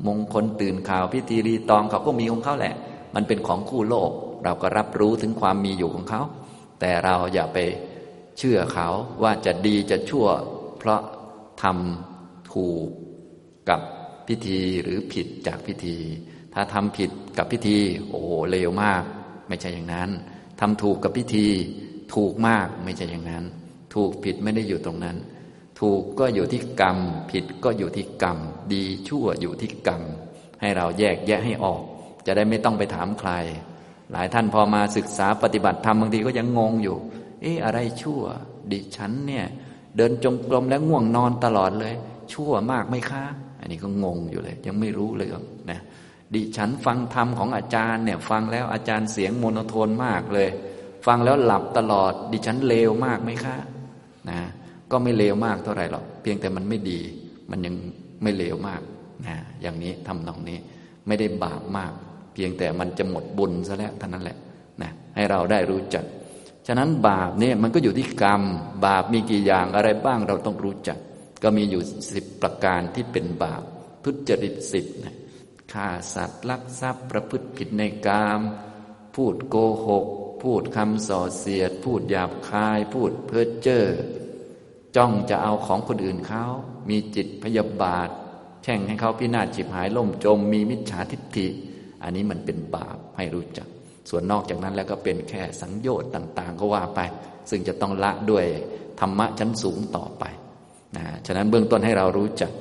[0.08, 2.76] มงคลตื่นข่าวพิธีรีตองเขาก็มีของเขาแหละ
[3.16, 4.12] มันเป็นของคู่โลก
[4.44, 6.22] เราก็รับรู้ถึงความมีอยู่ของเขา
[6.80, 7.58] แต่เราอย่าไป
[8.38, 8.88] เชื่อเขา
[9.24, 10.28] ว่าจะดีจะชั่ว
[10.78, 11.02] เพราะ
[11.62, 12.88] ทำถูก
[13.70, 13.82] กับ
[14.28, 15.98] พิธีหรือผิดจากพิธี
[16.54, 17.78] ถ้าทำผิดกับพิธี
[18.10, 19.04] โอ้เลวมาก
[19.48, 20.10] ไม่ใช่อย่างนั้น
[20.60, 21.48] ทำถูกกับพิธี
[22.14, 23.44] ถูกมากไม่ใช่อย่างนั้น
[23.96, 25.18] ถูกผิดไม่ได้อยู่ตรงนั้น
[25.80, 26.98] ถูกก็อยู่ที่กรรม
[27.32, 28.38] ผิดก็อยู่ที่กรรม
[28.74, 30.02] ดีชั่วอยู่ที่กรรม
[30.62, 31.82] ให้เราแยกแยะให้ออก
[32.26, 33.32] จะได้ไม่ต้องไปถามใคร
[34.12, 36.98] หลายท่านพอมาศึกษาปฏิบัติธรรมบางทีก็ยังงงอยู่
[37.42, 38.22] เอ๊ะอะไรชั่ว
[38.72, 39.46] ดิฉันเนี่ย
[39.98, 41.94] เดินจงกรมแล้วง่วงนอนตลอดเลย
[42.34, 43.24] ชั่วมากไหมคะ
[43.60, 45.30] อันนี้ก็งงอยู่เลย ยังไม่รู้เลย
[45.72, 45.80] นะ
[46.34, 50.50] ดิฉันฟังธรรมของอาจารย์เนี่ย ฟังแล้วอาจารย์เสียงโมโนโทนมากเลย
[51.06, 53.58] ฟังแล้วหลับตลอด ดิฉันเลวมากไหมคะ
[54.30, 54.40] นะ
[54.92, 57.00] ก็ไม่เลวมากเท่าไหร่หรอกเพียงแต่มันไม่ดี
[57.52, 57.76] มันยัง
[58.24, 58.82] ไม่เลวมาก
[59.28, 60.58] นะอย่างนี้ทำนองนี้
[61.08, 61.92] ไม่ได้บาปมาก
[62.34, 64.38] เพียงแต่มันจะหมดบุญซะแล้วเท่านั้นแหละ
[64.82, 66.06] นะให้เราได้รู้จัก
[66.68, 68.42] ฉะนั้นบาปเนี่ยมันก็อยู่ที่กรรม
[68.86, 70.98] บาปมีกี่อย่างอะไรบ้างเราต้องรู้จัก
[71.44, 73.64] ก็มีอยู่สิบประการที่เป็นบาป
[74.04, 75.16] ทุจริตสิบนะ
[75.74, 78.42] ฆ่าสัตว์ลักทรัพย์ประพฤติผิดในกาม
[79.16, 79.56] พูดโก
[79.88, 80.06] หก
[80.44, 83.86] พูดคำส่อเสียด พูดหยาบคาย พูดเพ้อเจ้อ
[84.96, 86.44] จ้องจะเอาของคนอื่นเขา
[86.90, 88.10] มีจิตพยาบาท
[88.64, 91.48] แช่งให้เขาพินาศฉิบหายล่มจม มีมิจฉาทิฏฐิ
[92.04, 93.68] อันนี้มันเป็นบาปให้รู้จัก
[94.10, 97.00] ส่วนนอกจากนั้นแล้วก็เป็นแค่สังโยชน์ต่าง ๆ ก็ว่าไป
[97.50, 98.46] ซึ่งจะต้องละด้วย
[99.00, 100.24] ธรรมะชั้นสูงต่อไป
[100.98, 102.52] นะฉะนั้นเบื้องต้นให้เรารู้จัก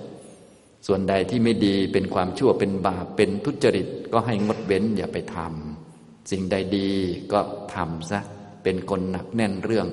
[0.86, 6.88] ส่วนใดที่ไม่ดีเป็นความชั่วเป็นบาปเป็นทุจริตก็ให้งดเว้นอย่าไปทำสิ่งใดดี
[7.32, 7.40] ก็
[7.74, 8.20] ทำซะ
[8.62, 9.86] เป็นคนหนักแน่นเรื่อง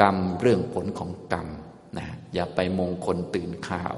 [0.00, 1.48] กรรมเรื่องผลของกรรม
[1.96, 3.94] นะอย่าไปมงคลตื่นข่าว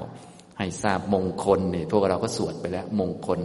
[0.57, 3.39] ให้ทราบมงคลเนี่ยพวกเราก็สวดไปแล้ว มงคล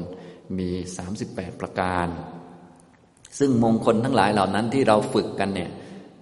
[0.59, 0.71] มี
[1.17, 2.07] 38 ประการ
[3.39, 5.71] ซึ่งมงคลทั้งหลายเหล่านั้นที่เราฝึกกันเนี่ย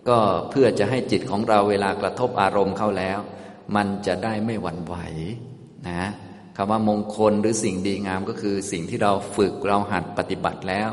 [0.09, 0.19] ก็
[0.51, 3.19] เพื่อจะให้จิตของเราเวลากระทบอารมณ์เข้าแล้ว
[3.77, 4.97] มันจะได้ไม่หวั่นไหว
[5.89, 6.03] นะ
[6.57, 10.91] คำว่ามงคลหรือสิ่งดีงามก็คือสิ่งที่เราฝึกเราหัดปฏิบัติแล้ว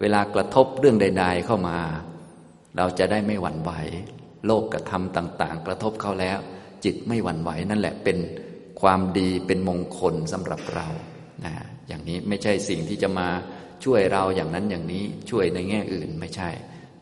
[0.00, 1.78] เวลากระทบเรื่องใด ๆ เข้ามา
[2.76, 3.72] เราจะได้ไม่หวั่นไหว
[4.46, 6.38] โลกกระทำต่าง ๆ กระทบเขาแล้ว
[6.84, 8.18] จิตไม่หวั่นไหวนั่นแหละเป็น
[8.80, 10.86] ความดีเป็นมงคลสำหรับเรา
[11.44, 11.52] นะ
[11.88, 13.28] อย่างนี้ไม่ใช่สิ่งที่จะมา
[13.84, 16.50] ช่วยเราอย่างนั้นอย่างนี้ช่วยในแง่อื่นไม่ใช่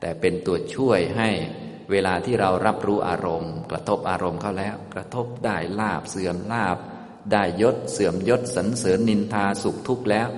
[0.00, 1.28] แต่เป็นตัวช่วยให้
[1.90, 6.76] เวลาที่เรารับรู้อารมณ์ กระทบอารมณ์เข้าแล้ว กระทบได้ลาบเสื่อมลาบ
[7.32, 10.28] ได้ยศเสื่อมยศสันเสริญนินทาสุขทุกข์แล้ว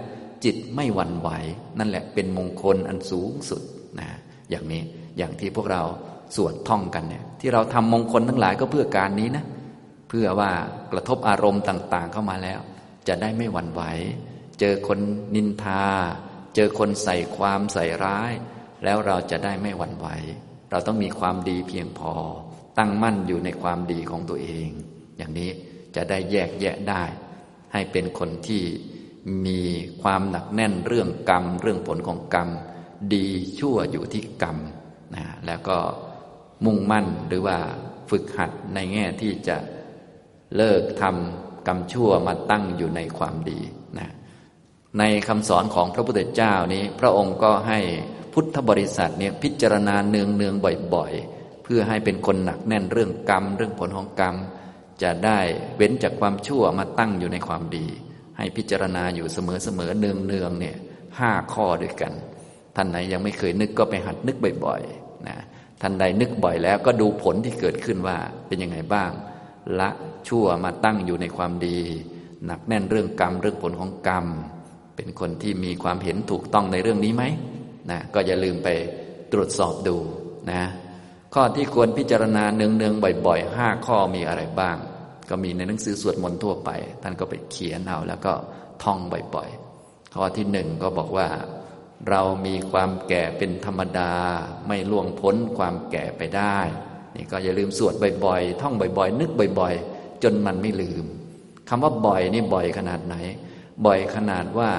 [0.44, 1.28] จิตไม่หวั่นไหว
[1.78, 3.62] นั่นแหละเป็นมงคลอันสูงสุด
[4.00, 4.08] นะ
[4.50, 4.82] อย่างนี้
[5.18, 5.82] อย่างที่พวกเรา
[6.34, 9.44] สวดท่องกันเนี่ยที่เราทำมงคลทั้งหลายก็เพื่อการนี้นะ
[10.08, 10.50] เพื่อว่า
[10.92, 12.60] กระทบอารมณ์ต่าง ๆ เข้ามาแล้ว
[13.08, 13.82] จะได้ไม่หวั่นไหว
[14.60, 14.98] เจอคน
[15.34, 15.84] นินทา
[16.54, 18.32] เจอคนใส่ความใส่ร้าย
[18.84, 20.08] แล้วเราจะได้ไม่หวั่นไหว
[20.70, 22.12] เราต้องมีความดีเพียงพอ
[22.78, 24.68] ตั้งมั่นอยู่ในความดีของตัวเอง
[25.16, 25.50] อย่างนี้
[25.96, 27.02] จะได้แยกแยะได้
[27.72, 28.62] ให้เป็นคนที่
[29.46, 29.60] มี
[30.02, 32.48] ความหนักแน่นเรื่องกรรม เรื่องผลของกรรม
[33.14, 33.26] ดี
[33.58, 34.56] ชั่วอยู่ที่กรรม
[35.14, 35.78] นะแล้วก็
[36.64, 37.58] มุ่งมั่นหรือว่า
[38.10, 39.56] ฝึกหัดในแง่ที่จะ
[40.56, 43.60] เลิกทำกรรมชั่วมาตั้งอยู่ในความดี
[43.98, 44.10] นะ
[44.98, 47.78] ในคำสอนของพระพุทธเจ้านี้ พระองค์ก็ให้
[48.32, 50.54] พุทธบริษัทเนี่ยพิจารณาเนืองเนือง
[50.94, 54.36] บ่อยๆ เพื่อให้เป็นคนหนักแน่นเรื่องกรรม เรื่องผลของกรรม
[55.02, 55.38] จะได้
[55.76, 57.86] เว้นจากความชั่วมาตั้งอยู่ในความดี
[58.36, 60.76] ให้พิจารณาอยู่เสมอๆเนืองเนืองเนี่ย
[61.18, 62.12] ห้าข้อด้วยกัน
[62.76, 65.36] ท่านไหนยังไม่เคยนึกก็ไปหัดนึกบ่อยๆนะ
[65.82, 68.16] ท่านใดนึกบ่อยแล้วก็ดูผลที่เกิดขึ้นว่า
[68.46, 69.10] เป็นยังไงบ้าง
[69.78, 69.88] ละ
[70.28, 71.78] ชั่วมาตั้งอยู่ในความดี
[72.46, 74.26] หนักแน่นเรื่องกรรมเรื่องผลของกรรม
[74.96, 77.24] เป็นคนที่มีความเห็นถูกต้องในเรื่องนี้ไหม
[77.90, 78.68] นะก็อย่าลืมไป
[79.32, 79.96] ตรวจสอบดู
[80.50, 80.62] นะ
[81.34, 84.76] ข้อที่ควรพิจารณาเนืองๆบ่อยๆห้าข้อมีอะไรบ้าง
[85.28, 86.70] ก็มีในหนังสือสวดมนต์ทั่วไป
[87.02, 88.32] ท่านก็ไปเขียนเอาแล้วก็
[88.82, 88.98] ท่อง
[89.34, 91.26] บ่อยๆข้อที่หนึ่งก็บอกว่า
[92.10, 94.12] เรามีความแก่เป็นธรรมดา
[94.68, 96.58] ไม่ล่วงพ้นความแก่ไปได้
[97.16, 101.04] นี่ก็อย่าลืมสวดบ่อยๆ ท่องบ่อยๆ นึกบ่อยๆ จนมันไม่ลืม
[101.68, 103.16] คำว่าบ่อยนี่บ่อยขนาดไหน
[103.86, 104.70] บ่อยขนาดว่า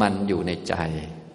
[0.00, 0.74] มันอยู่ในใจ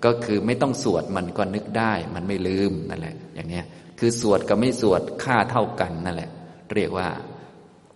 [0.05, 3.61] ก็คือไม่ต้องสวดมันก็นึกได้ มันไม่ลืมนั่นแหละ อย่างนี้
[3.99, 6.29] คือสวดกับไม่สวดค่าเท่ากันนั่นแหละ
[6.75, 7.07] เรียกว่า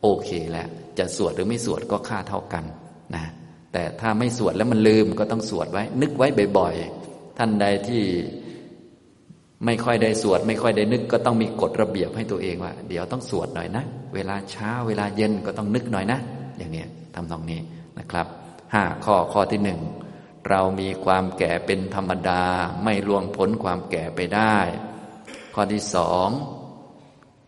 [0.02, 0.68] โอเคแล้ว
[1.00, 2.64] จะสวดหรือไม่สวดก็ค่าเท่ากัน
[3.16, 3.24] นะ
[3.74, 8.04] แต่ถ้าไม่สวดแล้วมันลืมก็ต้องสวดไว้ นึกไว้บ่อยๆ ท่านใดที่
[9.66, 13.84] ไม่ค่อยได้สวด ไม่ค่อยได้นึกก็ต้องมีกฎระเบียบให้ตัวเองว่า เดี๋ยวต้องสวดหน่อยนะ
[14.14, 16.20] เวลาเช้าเวลาเย็นก็ต้องนึกหน่อยนะ
[16.58, 16.84] อย่างนี้
[17.16, 17.60] ทำตรงนี้
[18.00, 18.28] นะครับ
[18.74, 19.80] ห้าข้อข้อที่หนึ่ง
[20.50, 22.44] เรามีความแก่เป็นธรรมดา
[22.84, 24.58] ไม่ล่วงพ้นความแก่ไปได้
[25.56, 26.30] ข้อที่สอง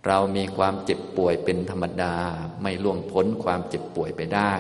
[0.08, 2.16] เรามีความเจ็บป่วยเป็นธรรมดา
[2.62, 4.54] ไม่ล่วงพ้นความเจ็บป่วยไปได้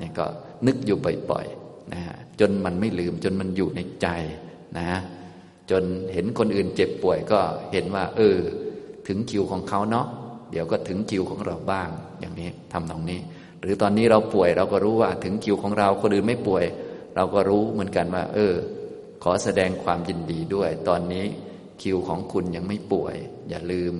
[0.00, 0.26] นี่ก็
[0.66, 0.98] นึกอยู่
[1.30, 2.02] บ่อยๆนะ
[2.40, 4.06] จนมันไม่ลืมจนมันอยู่ในใจ
[4.78, 4.90] นะ
[5.70, 7.40] จนเห็นคนอื่นเจ็บป่วยก็
[7.72, 8.38] เห็นว่า เออ
[9.08, 10.06] ถึงคิวของเขาเนาะ
[10.50, 11.88] เดี๋ยวก็ถึงคิวของเราบ้าง
[12.20, 13.20] อย่างนี้ทำตรงนี้
[13.60, 16.64] หรือตอนนี้เราป่วยเราก็รู้ว่าถึงคิวของเราคนอื่นไม่ป่วย
[17.16, 18.54] เราก็รู้เหมือนกันว่า เออ
[19.22, 21.24] ขอแสดงความยินดีด้วย ตอนนี้
[21.82, 23.14] คิวของคุณยังไม่ป่วย
[23.48, 23.94] อย่าลืม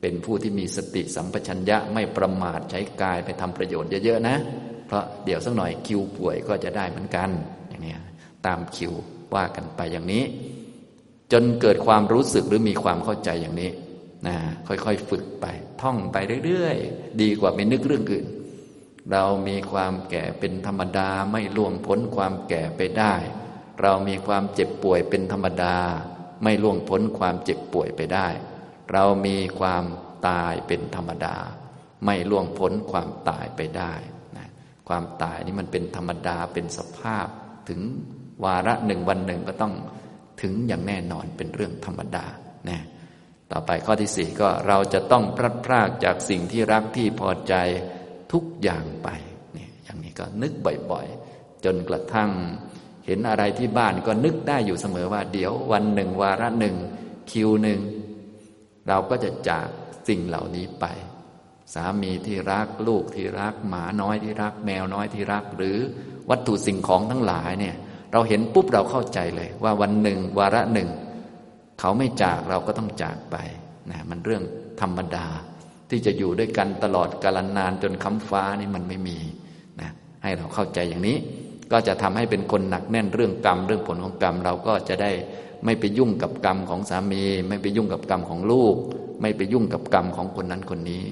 [0.00, 4.36] เป็นผู้ที่มีสติสัมปชัญญะไม่ประมาทใช้กายไปทำประโยชน์เยอะๆนะ
[4.86, 7.30] เพราะเดี๋ยวสักหน่อยคิวป่วยก็จะได้เหมือนกัน
[7.68, 7.96] อย่างนี้
[8.46, 8.92] ตามคิว
[9.34, 10.24] ว่ากันไปอย่างนี้
[11.32, 13.70] จนเกิดความรู้สึกหรือมีความเข้าใจอย่างนี้
[14.26, 14.36] นะ
[14.68, 15.46] ค่อยๆฝึกไป
[15.82, 18.26] ท่องไปเรื่อยๆ ดีกว่าไปนึกเรื่องอื่น
[19.12, 23.14] เรามีความแก่เป็นธรรมดาไม่ล่วงพ้นความแก่ไปได้
[23.80, 25.76] เรามีความเจ็บป่วยเป็นธรรมดา
[26.42, 28.28] ไม่ล่วงพ้นความเจ็บป่วยไปได้
[28.92, 29.84] เรามีความ
[30.28, 31.36] ตายเป็นธรรมดา
[32.04, 33.92] ไม่ล่วงพ้นความตายไปได้
[34.88, 37.26] ความตายนี่มันเป็นธรรมดาเป็นสภาพ
[37.68, 37.80] ถึง
[38.44, 39.74] วาระหนึ่งวันหนึ่งก็ต้อง
[40.42, 42.26] ถึงอย่างแน่นอนเป็นเรื่องธรรมดา
[42.68, 42.80] นะ
[43.52, 47.54] ต่อไปข้อที่สี่ก็เราจะต้องพลัดพรากจากสิ่งที่รักที่พอใจ
[48.32, 49.08] ทุกอย่างไป
[49.52, 50.52] เนี่ยอย่างนี้ก็นึก
[50.90, 52.30] บ่อยๆ จนกระทั่ง
[53.06, 56.76] เห็นอะไรที่บ้านก็นึกได้อยู่เสมอว่า เดี๋ยววันหนึ่งวาระหนึ่ง
[57.30, 57.80] คิวหนึ่ง
[58.88, 59.68] เราก็จะจาก
[60.08, 60.84] สิ่งเหล่านี้ไป
[61.74, 65.78] สามีที่รักลูกที่รัก หมาน้อยที่รัก แมวน้อยที่รัก หรือ
[66.30, 67.74] วัตถุสิ่งของทั้งหลายเนี่ย
[68.12, 70.88] เราเห็นปุ๊บเราเข้าใจเลย ว่าวันหนึ่งวาระหนึ่ง
[71.80, 73.36] เขาไม่จากเราก็ต้องจากไป
[73.90, 74.42] นะมันเรื่อง
[74.80, 75.26] ธรรมดา
[75.90, 79.18] ที่จะอยู่ด้วยกันตลอดกาลนานจนค้ำฟ้านี่มันไม่มี
[79.80, 79.90] นะ
[80.22, 81.16] ให้เราเข้าใจอย่างนี้
[81.72, 85.10] ก็จะทำให้เป็นคนหนักแน่นเรื่องกรรม เรื่องผลของกรรม เราก็จะได้
[85.64, 88.74] ไม่ไปยุ่งกับกรรมของสามี ไม่ไปยุ่งกับกรรมของลูก
[89.20, 91.02] ไม่ไปยุ่งกับกรรมของคนนั้นคนนี้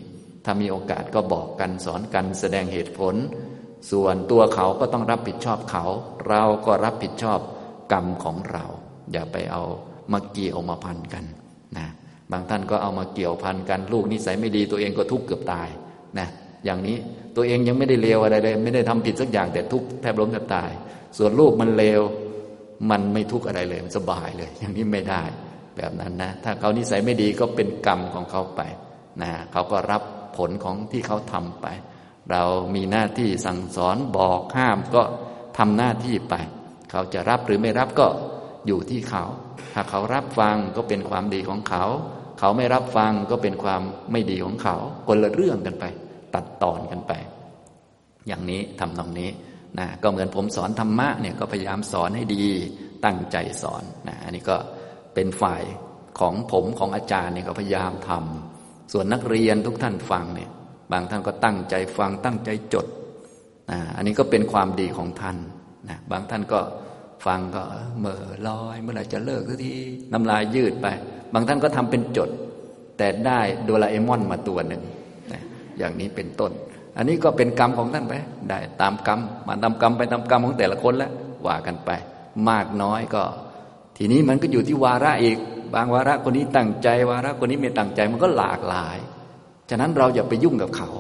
[0.44, 3.14] ถ้ามีโอกาสก็บอกกันสอนกันแสดงเหตุผล
[3.90, 5.84] ส่วนตัวเขาก็ต้องรับผิดชอบเขา
[6.28, 7.38] เราก็รับผิดชอบ
[7.92, 8.64] กรรมของเรา
[9.12, 9.62] อย่าไปเอา
[10.12, 11.24] มาเกี่ยวมาพันกัน
[11.78, 11.86] นะ
[12.30, 15.68] บางท่านก็เอามาเกี่ยวพันกัน ลูกนิสัยไม่ดีตัวเองก็ทุกข์เกือบตาย
[16.18, 16.28] นะ
[16.64, 16.96] อย่างนี้
[17.36, 20.70] ตัวเองยังไม่ได้เลวอะไรเลย ไม่ได้ทำผิดสักอย่างแต่ทุกข์แทบล้มแทบตาย
[21.18, 22.00] ส่วนลูกมันเลว
[22.90, 25.22] มันไม่ทุกข์อะไรเลยมันสบายเลย อย่างนี้ไม่ได้
[25.76, 28.60] แบบนั้นนะ ถ้าเขานิสัยไม่ดีก็เป็นกรรมของเขาไป
[29.22, 30.02] นะเขาก็รับ
[30.36, 31.66] ผลของที่เขาทำไป
[32.30, 32.42] เรา
[32.74, 35.02] มีหน้าที่สั่งสอนบอกห้ามก็
[35.58, 36.34] ทำหน้าที่ไป
[36.90, 38.08] เขาจะรับหรือไม่รับก็
[38.66, 39.24] อยู่ที่เขา
[39.74, 41.84] ถ้าเขารับฟังก็เป็นความดีของเขา
[42.38, 45.84] เขาไม่รับฟังก็เป็นความไม่ดีของเขา คนละเรื่องกันไป
[46.34, 47.12] ตัดตอนกันไป
[48.26, 49.30] อย่างนี้ทำตรงนี้
[49.78, 52.44] นะก็เหมือนผมสอนธรรมะเนี่ยก็พยายามสอนให้ดี
[53.04, 54.56] ตั้งใจสอนนะอันนี้ก็
[55.14, 55.62] เป็นฝ่าย
[56.18, 58.51] ของผมของอาจารย์เนี่ยก็พยายามทำ
[58.92, 60.50] ส่วนนักเรียนทุกท่านฟังเนี่ย
[60.92, 62.86] บางท่านก็ตั้งใจฟังตั้งใจจด
[63.70, 65.36] นะอันนี้ก็เป็นความดีของท่าน
[65.88, 66.60] นะบางท่านก็
[67.26, 67.62] ฟังก็
[68.00, 69.72] เมื่อลอย เมื่อไหร่จะเลิกสักที
[70.12, 70.86] น้ำลายยืดไป
[71.34, 72.28] บางท่านก็ทำเป็นจด
[72.98, 74.82] แต่ได้โดราเอมอนมาตัวหนึ่ง
[75.32, 75.42] นะ
[75.78, 76.52] อย่างนี้เป็นต้น
[76.96, 78.14] อันนี้ก็เป็นกรรมของท่านไป
[78.48, 81.12] ได้ตามกรรมมาตามกรรมไปตามกรรมของแต่ละคนแล้ว
[81.46, 81.90] ว่ากันไป
[82.50, 83.22] มากน้อยก็
[83.96, 85.38] ทีนี้มันก็อยู่ที่วาระอีก
[85.74, 88.98] บางวาระคนนี้ตั้งใจ วาระคนนี้ไม่ตั้งใจมันก็หลากหลาย
[89.70, 90.90] ฉะนั้นเราอย่าไปยุ่งกับเขา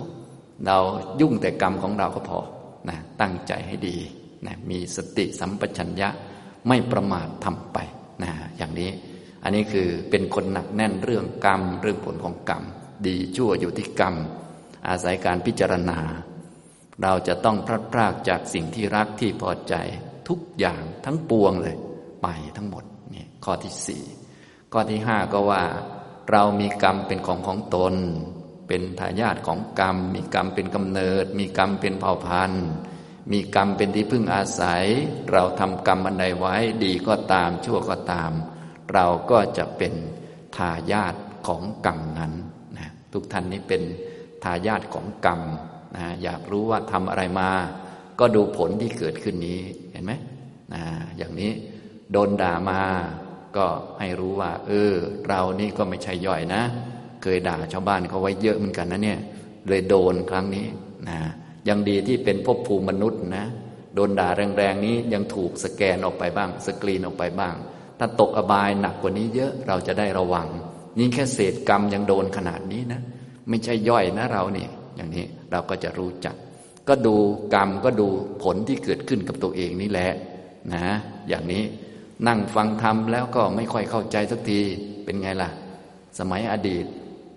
[0.66, 0.78] เรา
[1.20, 2.38] ยุ่งแต่กรรมของเราก็พอ
[2.88, 3.96] นะตั้งใจให้ดี
[4.46, 6.08] นะมีสติสัมปชัญญะ
[6.68, 7.78] ไม่ประมาททำไป
[8.22, 8.90] นะอย่างนี้
[9.42, 12.62] อันนี้คือเป็นคนหนักแน่นเรื่องกรรม เรื่องผลของกรรม
[13.06, 14.14] ดีชั่วอยู่ที่กรรม
[14.88, 15.98] อาศัยการพิจารณา
[17.02, 19.74] เราจะต้องพลัดพรากจากสิ่งที่รักที่พอใจ
[20.28, 21.76] ทุกอย่างทั้งปวงเลย
[22.22, 24.02] ไปทั้งหมดนี่ข้อที่สี่
[24.72, 25.62] ข้อที่ห้าก็ว่า
[26.30, 27.94] เรามีกรรมเป็นของของตน
[28.68, 32.66] เป็นทายาทของกรรม มีกรรมเป็นกำเนิด มีกรรมเป็นเผ่าพันธุ์
[33.32, 34.84] มีกรรมเป็นที่พึ่งอาศัย
[35.32, 38.32] เราทำกรรมอันใดไว้ดีก็ตามชั่วก็ตาม
[38.92, 39.92] เราก็จะเป็น
[40.56, 41.14] ทายาท
[41.46, 42.32] ของกรรมนั้น
[42.78, 43.82] นะทุกท่านนี้เป็น
[44.44, 45.40] ทายาทของกรรม
[45.96, 47.50] นะอยากรู้ว่าทำอะไรมา
[48.18, 49.60] ก็ดูผลที่เกิดขึ้นนี้
[49.92, 50.12] เห็นไหม
[50.74, 50.82] นะ
[51.16, 51.50] อย่างนี้
[52.12, 52.80] โดนด่ามา
[53.56, 53.66] ก็
[53.98, 54.94] ให้รู้ว่า เออ
[55.28, 56.62] เรานี่ก็ไม่ใช่ย่อยนะ
[57.22, 59.18] เคยด่าชาวบ้านเขาไว้เยอะเหมือนกันนะเนี่ย
[59.68, 60.66] เลยโดนครั้งนี้
[61.08, 61.18] นะ
[61.68, 63.46] ยังดีที่เป็นภพภูมิมนุษย์นะ
[63.94, 67.54] โดนด่าแรงๆนี้ยังถูกสแกนออกไปบ้าง สกรีนออกไปบ้าง
[67.98, 70.48] ถ้าตกอบายหนักกว่านี้เยอะเราจะได้ระวัง
[70.98, 73.00] นี่แค่เศษกรรมยังโดนขนาดนี้นะ
[73.48, 76.34] ไม่ใช่ย่อยนะเราเนี่ย อย่างนี้เราก็จะรู้จัก
[76.88, 77.14] ก็ดู
[77.54, 78.08] กรรมก็ดู
[78.42, 80.10] ผลที่เกิดขึ้นกับตัวเองนี่แหละ
[80.74, 80.84] นะ
[81.28, 81.62] อย่างนี้
[82.28, 84.60] นั่งฟังธรรมแล้วก็ไม่ค่อยเข้าใจสักที
[85.04, 85.50] เป็นไงล่ะ
[86.18, 86.84] สมัยอดีต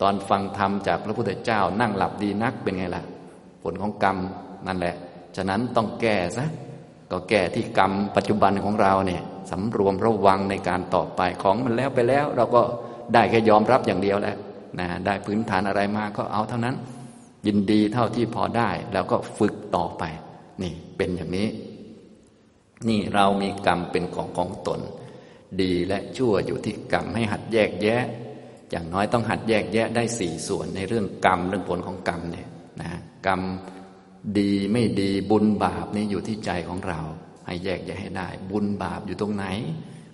[0.02, 3.04] ตอนฟังธรรมจากพระพุทธเจ้า นั่งหลับดีนักเป็นไงล่ะ
[3.64, 4.18] ผลของกรรม
[4.68, 4.96] นั่นแหละ
[5.36, 6.46] ฉะนั้นต้องแก้ซะ
[7.12, 9.22] ก็แก้ที่กรรมปัจจุบันของเราเนี่ย
[9.52, 12.62] สำรวมระวังในการต่อไปของมันแล้วไปแล้ว เราก็
[13.14, 14.38] ได้แค่ยอมรับอย่างเดียวแล้ว
[14.80, 16.76] นะได้พื้นฐานอะไรมาก็เอาเท่านั้น
[17.48, 20.04] ยินดีเท่าที่พอได้ แล้วก็ฝึกต่อไป
[20.62, 21.48] นี่เป็นอย่างนี้
[22.90, 24.80] นี่เรามีกรรมเป็นของของตน
[25.62, 28.04] ดีและชั่วอยู่ที่กรรมให้หัดแยกแยะ
[28.72, 32.48] อย่างน้อยต้องหัดแยกแยะได้สี่ส่วนในเรื่องกรรมเรื่องผลของกรรมเนี่ย
[32.82, 32.90] นะ
[33.28, 33.42] กรรม
[34.40, 37.00] ดีไม่ดีบุญบาปนี่อยู่ที่ใจของเรา
[37.46, 39.46] ให้แยกแยะให้ได้ บุญบาปอยู่ตรงไหน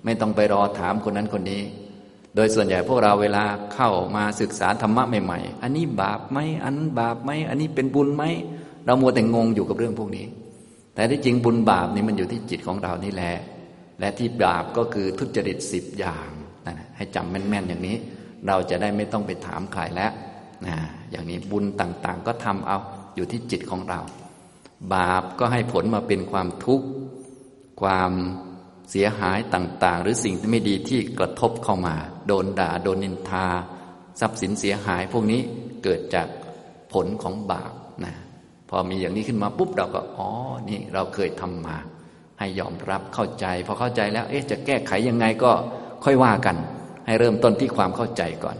[0.03, 1.63] ไม่ต้องไปรอถามคนนั้นคนนี้
[2.35, 3.43] โดยส่วนใหญ่พวกเราเวลา
[3.73, 8.23] เข้ามาศึกษาธรรมะใหม่ ๆ อันนี้บาปไหมอันบาปไหมอันนี้เป็นบุญไหม
[8.85, 10.25] เรามัวแต่งงอยู่กับเรื่องพวกนี้
[10.95, 13.35] แต่ที่จริงบุญบาปนี่มันอยู่ที่จิตของเรานี่แหละ
[13.99, 16.29] และที่บาปก็คือทุจริตสิบอย่าง
[16.67, 17.97] นะให้จำแม่นๆอย่างนี้
[18.47, 20.11] เราจะได้ไม่ต้องไปถามใครแล้ว
[20.67, 20.75] นะ
[21.11, 22.77] อย่างนี้บุญต่างๆ ก็ทำเอา
[23.15, 24.01] อยู่ที่จิตของเรา
[24.93, 26.85] บาปก็ให้ผลมาเป็นความทุกข์
[27.81, 28.11] ความ
[28.91, 31.95] เสียหายต่างๆ หรือสิ่งที่ไม่ดีที่กระทบเข้ามา
[32.27, 33.45] โดนด่าโดนนินทา
[34.19, 35.41] ทรัพย์สินเสียหายพวกนี้
[35.83, 36.27] เกิดจาก
[36.93, 37.73] ผลของบาป
[38.05, 38.15] นะ
[38.73, 40.29] พอมีอย่างนี้ขึ้นมาปุ๊บเราก็อ๋อ
[40.69, 41.77] นี่เราเคยทำมา
[42.39, 45.51] ให้ยอมรับเข้าใจ พอเข้าใจแล้ว เอ๊ะจะแก้ไขยังไงก็
[46.03, 46.55] ค่อยว่ากัน
[47.05, 48.57] ให้เริ่มต้นที่ความเข้าใจก่อน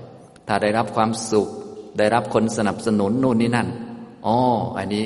[0.47, 1.49] ถ้าได้รับความสุข
[1.97, 3.67] ได้รับคนสนับสนุนนู่นนี่นั่น
[4.25, 4.37] อ๋อ
[4.77, 5.05] อันนี้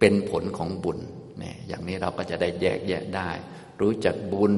[0.00, 0.98] เป็นผลของบุญ
[1.38, 3.30] เนี่ยอย่างนี้เราก็จะได้แยกแยะได้
[3.80, 4.54] รู้จักบุญ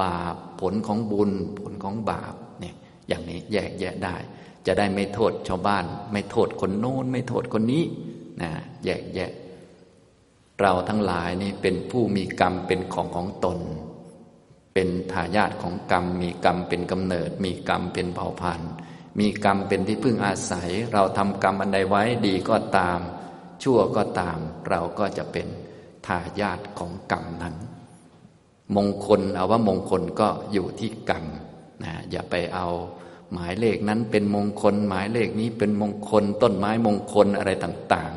[0.00, 1.30] บาปผลของบุญ
[1.60, 2.74] ผลของบาปเนี่ย
[3.08, 4.16] อย่างนี้แยกแยะได้
[4.66, 7.84] จะได้ไม่โทษชาวบ้าน ไม่โทษคนโน้น ไม่โทษคนนี้
[8.42, 8.50] นะ
[8.84, 9.30] แยกแยะ
[10.60, 13.58] เราทั้งหลายนี่เป็นผู้มีกรรมเป็นของของตน
[14.74, 18.72] เป็นทายาทของกรรม มีกรรมเป็นกำเนิด มีกรรมเป็นเผ่าพันธุ์
[19.18, 22.98] มีกรรมเป็นที่พึ่งอาศัย เราทำกรรมอันใดไว้ดีก็ตาม
[23.62, 25.46] ชั่วก็ตาม เราก็จะเป็น
[26.06, 27.54] ทายาทของกรรมนั้น
[28.76, 31.24] มงคลเอาว่ามงคลก็อยู่ที่กรรม
[31.84, 32.68] นะอย่าไปเอา
[33.32, 38.12] หมายเลขนั้นเป็นมงคล หมายเลขนี้เป็นมงคล ต้นไม้มงคลอะไรต่าง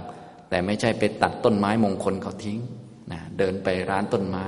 [0.51, 2.59] แต่ไม่ใช่ไปตัดต้นไม้มงคลเขาทิ้ง
[3.11, 4.47] นะเดินไปร้านต้นไม้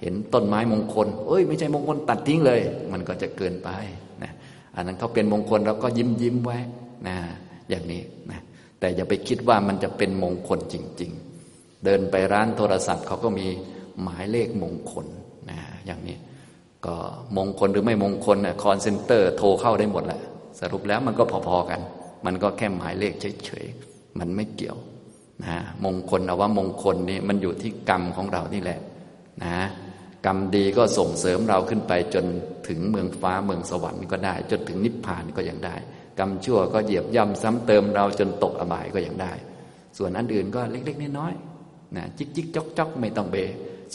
[0.00, 2.60] เห็นต้นไม้มงคล เอ้ย ไม่ใช่มงคลตัดทิ้งเลย
[2.92, 3.70] มันก็จะเกินไป
[4.22, 4.32] นะ
[4.76, 6.58] อันนั้นเขาเป็นมงคลเราก็ยิ้มยิ้มไว้
[7.08, 7.16] นะ
[7.68, 8.40] อย่างนี้นะ
[8.80, 11.10] แต่อย่าไปคิดว่ามันจะเป็นมงคลจริง
[11.46, 13.46] ๆ เดินไปร้านโทรศัพท์เขาก็มี
[14.02, 15.06] หมายเลขมงคล
[15.50, 16.16] นะอย่างนี้
[16.86, 16.94] ก็
[17.36, 20.20] มงคลหรือไม่มงคลนี่ยคอนเซนเตอร์โทรเข้าได้หมดแหละ
[20.60, 21.80] สรุปแล้วมันก็พอๆกัน
[22.26, 24.78] มันก็แค่หมายเลขเฉยๆมันไม่เกี่ยว
[25.44, 28.78] นะมงคลเอาว่ามงคลนี่มันอยู่ที่กรรมของเรานี่แหละ
[29.44, 29.56] นะ
[30.26, 32.24] กรรมดีก็ส่งเสริมเราขึ้นไปจน
[32.68, 35.76] ถึงเมืองฟ้าเมืองสวรรค์ก็ได้ จนถึงนิพพานก็ยังได้
[36.18, 39.32] กรรมชั่วก็เหยียบย่ำซ้ำเติมเราจนตกอบายก็ยังได้
[39.98, 43.36] ส่วนอันอื่นก็เล็กๆน้อยๆนะจิกจิกจอกจอกไม่ต้องเบ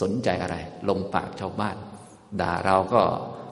[0.02, 0.56] สนใจอะไร
[0.88, 1.76] ลมปากชาวบ้าน
[2.40, 3.02] ด่าเราก็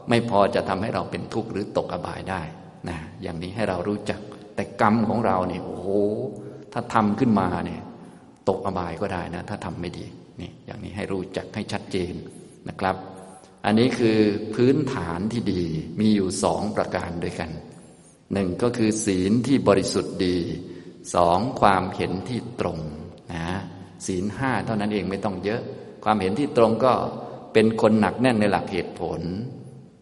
[0.09, 2.43] ไม่พอจะทำให้เราเป็นทุกข์หรือตกอบายได้
[2.89, 4.21] นะอย่างนี้ให้เรารู้จัก
[4.55, 5.89] แต่กรรมของเราเนี่ยโอ้โห
[6.73, 7.81] ถ้าทำขึ้นมาเนี่ย
[8.49, 10.07] ตกอบายก็ได้นะ ถ้าทำไม่ดี
[10.41, 12.15] นี่อย่างนี้ให้รู้จักให้ชัดเจน
[12.69, 12.97] นะครับ
[13.65, 14.19] อันนี้คือ
[14.55, 15.63] พื้นฐานที่ดี
[16.01, 17.51] มีอยู่สองประการด้วยกัน
[18.33, 20.37] หนึ่งก็คือศีลที่บริสุทธิ์ดี
[21.15, 22.79] สองความเห็นที่ตรง
[23.35, 23.47] นะ
[24.07, 25.63] ศีลห้าเท่านั้นเองไม่ต้องเยอะ
[26.05, 26.93] ความเห็นที่ตรงก็
[27.53, 29.21] เป็นคนหนักแน่นในหลักเหตุผล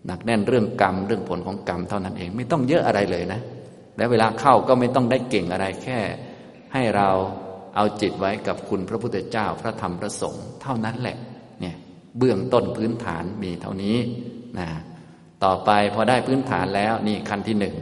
[0.06, 3.40] หนักแน่นเรื่องกรรมเรื่องผลของกรรมเท่านั้นเองไม่ต้องเยอะอะไรเลยนะ
[3.96, 5.98] และเวลาเข้าก็ไม่ต้องได้เก่งอะไรแค่
[6.72, 7.08] ให้เรา
[7.76, 11.16] เอาจิตไว้กับคุณพระพุทธเจ้าพระธรรมพระสงฆ์เท่านั้นแหละ
[11.60, 11.76] เนี่ย
[12.18, 13.96] เบื้องต้นพื้นฐานมีเท่านี้
[14.58, 14.68] นะ
[15.44, 17.76] ต่อไปพอได้พื้นฐานแล้วนี่ขั้นที่หนึ่ง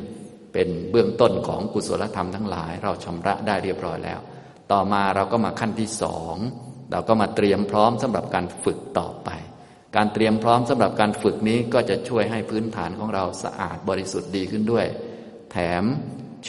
[0.53, 4.20] เป็นเบื้องต้นของกุศลธรรมทั้งหลาย เราชำระได้เรียบร้อยแล้ว
[4.72, 6.37] ต่อมาเราก็มาขั้นที่สอง
[6.92, 9.31] เราก็มาเตรียมพร้อมสำหรับการฝึกต่อไป
[9.96, 14.87] การเตรียมพร้อมสำหรับการฝึกนี้ก็จะช่วยให้พื้นฐานของเราสะอาดบริสุทธิ์ดีขึ้นด้วย
[15.53, 15.85] แถม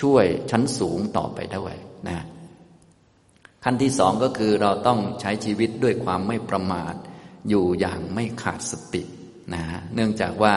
[0.02, 1.76] ช่วยชั้นสูงต่อไปด้วย
[2.08, 2.26] นะ
[3.64, 6.94] ขั้นที่สองก็คือเราต้องใช้ชีวิตด้วยความไม่ประมาท
[7.50, 9.04] อยู่อย่างไม่ขาดสติ
[9.54, 9.64] นะ
[9.96, 10.56] เนื่องจากว่า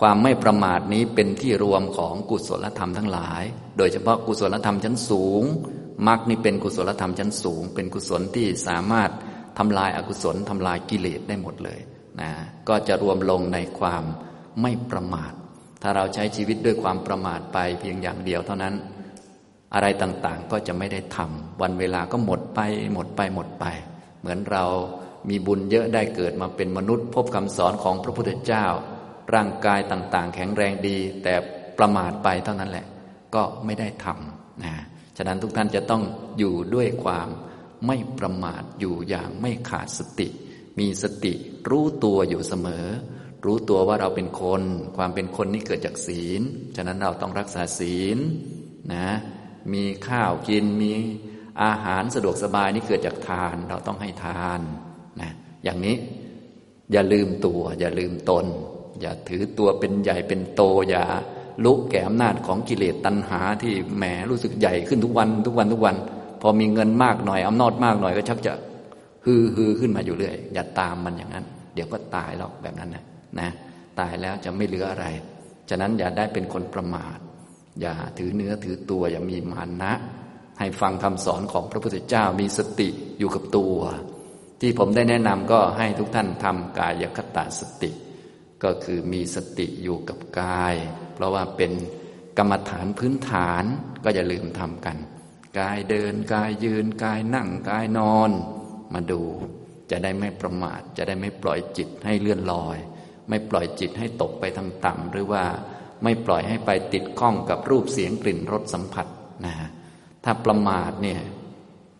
[0.00, 3.42] ความไม่ประมาทนี้เป็นที่รวมของกุศลธรรมทั้งหลาย
[3.78, 5.42] โดยเฉพาะกุศลธรรมชั้นสูง
[6.08, 9.10] มรรคนี่เป็นกุศลธรรมชั้นสูง เป็นกุศลที่สามารถ
[9.58, 11.80] ทำลายอากุศลทำลายกิเลสได้หมดเลย
[12.20, 12.30] นะ
[12.68, 14.04] ก็จะรวมลงในความ
[14.62, 15.32] ไม่ประมาท
[15.82, 18.74] ถ้าเราใช้ชีวิตด้วยความประมาทไปเพียงอย่างเดียวเท่านั้น
[19.76, 22.60] อะไรต่างๆ ก็จะไม่ได้ทำวันเวลาก็หมดไป
[22.94, 23.64] หมดไปหมดไป
[24.20, 24.64] เหมือนเรา
[25.28, 28.66] มีบุญเยอะได้เกิดมาเป็นมนุษย์พบคำสอนของพระพุทธเจ้า
[29.34, 31.34] ร่างกายต่างๆ แข็งแรงดี แต่
[31.78, 32.86] ประมาทไปเท่านั้นแหละ
[33.34, 34.74] ก็ไม่ได้ทำนะ
[35.16, 36.02] ฉะนั้นทุกท่านจะต้อง
[36.38, 37.28] อยู่ด้วยความ
[37.86, 40.28] ไม่ประมาทอยู่อย่างไม่ขาดสติ
[40.78, 41.32] มีสติ
[41.70, 42.86] รู้ตัวอยู่เสมอ
[43.44, 44.62] รู้ตัวว่าเราเป็นคน
[44.96, 46.42] ความเป็นคนนี่เกิดจากศีล
[46.76, 48.18] ฉะนั้นเราต้องรักษาศีล
[48.94, 49.08] นะ
[49.74, 50.92] มีข้าวกินมี
[51.62, 54.60] อาหารสะดวกสบายนี่เกิดจากทาน เราต้องให้ทาน
[55.20, 55.30] นะ
[55.64, 55.96] อย่างนี้
[56.92, 58.46] อย่าลืมตัว อย่าลืมตน
[59.00, 61.04] อย่าถือตัวเป็นใหญ่เป็นโต อย่า
[61.64, 65.96] ลุกแก่อำนาจของกิเลสตัณหาที่แหมรู้สึกใหญ่ขึ้นทุกวันทุกวันทุกวัน
[66.42, 68.52] พอมีเงินมากหน่อยอำนาจมากหน่อยก็ชักจะ
[69.24, 73.04] ฮือฮือขึ้นมาอยู่เรื่อย อย่าตามมันอย่างนั้น เดี๋ยวก็ตายหรอกแบบนั้นนะ
[73.40, 73.50] นะ
[74.00, 75.06] ตายแล้วจะไม่เหลืออะไร
[75.68, 77.18] ฉะนั้นอย่าได้เป็นคนประมาท
[77.80, 79.92] อย่าถือเนื้อถือตัวอย่ามีมานะ
[80.58, 83.76] ให้ฟังคำสอนของพระพุทธเจ้ามีสติอยู่กับตัว
[84.60, 87.90] ที่ผมได้แนะนำก็ให้ทุกท่านทำกายคตาสติ
[88.64, 90.74] ก็คือมีสติอยู่กับกาย
[91.14, 91.72] เพราะว่าเป็น
[92.38, 93.64] กรรมฐานพื้นฐาน
[94.04, 94.96] ก็อย่าลืมทำกัน
[95.58, 98.30] กายเดินกายยืนกายนั่งกายนอน
[98.94, 99.22] มาดู
[99.90, 102.78] จะได้ไม่ประมาท จะได้ไม่ปล่อยจิตให้เลื่อนลอย
[103.28, 105.44] ไม่ปล่อยจิตให้ตกไปทางต่ำหรือว่า
[106.02, 109.06] ไม่ปล่อยให้ไปติดข้องกับรูปเสียงกลิ่นรสสัมผัส
[109.46, 109.54] นะ
[110.24, 111.20] ถ้าประมาทเนี่ย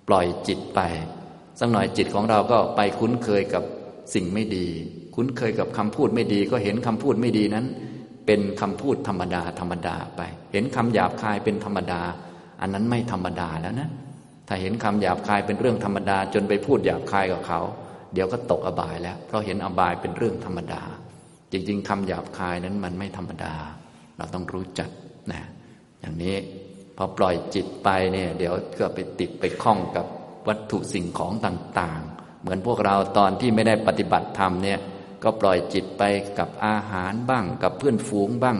[0.08, 0.80] ปล่อยจิตไป
[1.58, 3.62] สักหน่อยจิตของเราก็ไปคุ้นเคยกับ
[4.14, 4.66] สิ่งไม่ดี
[5.14, 7.66] คุ้นเคยกับคำพูดไม่ดี ก็เห็นคำพูดไม่ดีนั้น
[8.26, 10.20] เป็นคำพูดธรรมดาธรรมดาไป
[10.52, 12.00] เห็นคำหยาบคายเป็นธรรมดา
[12.60, 13.90] อันนั้นไม่ธรรมดาแล้วนะ
[14.48, 17.60] ถ้าเห็นคำหยาบคายเป็นเรื่องธรรมดา จนไปพูดหยาบคายกับเขา
[18.14, 20.82] เดี๋ยวก็ตกอบายแล้ว เพราะเห็นอบายเป็นเรื่องธรรมดา
[21.52, 23.54] จริงๆคำหยาบคายนั้นมันไม่ธรรมดา
[24.16, 24.90] เราต้องรู้จัก
[25.32, 25.42] นะ
[26.00, 26.36] อย่างนี้
[26.96, 30.06] พอปล่อยจิตไปเนี่ยเดี๋ยวก็ไปติดไปคล้องกับ
[30.48, 34.78] วัตถุสิ่งของต่างๆ เหมือนพวกเราตอนที่ไม่ได้ปฏิบัติธรรมเนี่ย
[35.22, 36.02] ก็ปล่อยจิตไป
[36.38, 38.58] กับอาหารบ้าง กับเพื่อนฝูงบ้าง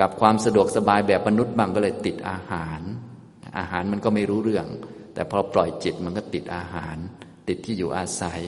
[0.00, 2.80] กับความสะดวกสบายแบบมนุษย์บ้างก็เลยติดอาหาร
[3.58, 4.66] อาหารมันก็ไม่รู้เรื่อง
[5.14, 6.96] แต่พอปล่อยจิตมันก็ติดอาหาร
[7.48, 8.40] ติดที่อยู่อาศัย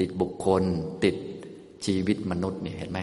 [0.00, 0.62] ติดบุคคล
[1.04, 1.16] ติด
[1.84, 3.00] ชีวิตมนุษย์นี่เห็นไหม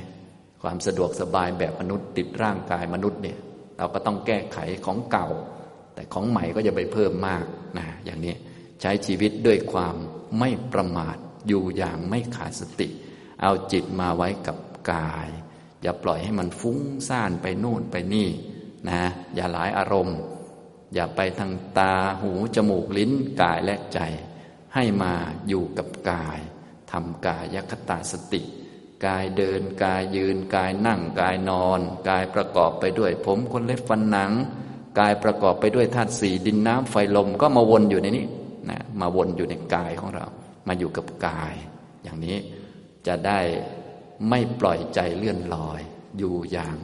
[0.68, 3.38] ความสะดวกสบายแบบมนุษย์ติดร่างกายมนุษย์เนี่ย
[3.78, 5.28] เราก็ต้องแก้ไขของเก่า
[5.94, 7.46] แต่ของใหม่ก็จะไปเพิ่มมาก
[7.78, 8.36] นะอย่างนี้
[8.82, 9.96] ใช้ชีวิตด้วยความ
[10.40, 12.88] ไม่ประมาทอยู่อย่างไม่ขาดสติ
[13.42, 14.58] เอาจิตมาไว้กับ
[14.94, 15.28] กาย
[15.82, 18.30] อย่าปล่อยให้มันฟุ้งซ่านไปนู่นไปนี่
[18.90, 19.02] นะ
[19.36, 20.18] อย่าหลายอารมณ์
[20.94, 23.12] อย่าไปทางตาหูจมูกลิ้น
[23.42, 24.00] กายและใจ
[24.76, 25.14] ให้มา
[25.48, 26.40] อยู่กับกาย
[26.92, 28.42] ทำกายคตาสติ
[29.06, 31.80] กายเดินกายยืนกายนั่งกายนอน
[32.10, 34.32] กายประกอบไปด้วย ผมขนเล็บฟันหนัง
[35.00, 38.26] กายประกอบไปด้วยธาตุสี่ดินน้ำไฟลมก็มาวนอยู่ในนี้
[38.70, 40.26] นะมาวนอยู่ในกายของเรา
[40.68, 41.56] มาอยู่กับกาย
[42.04, 42.38] อย่างนี้
[43.08, 43.40] จะได้
[44.30, 45.82] ไม่ปล่อยใจเลื่อนลอย
[46.18, 46.76] อยู่อย่าง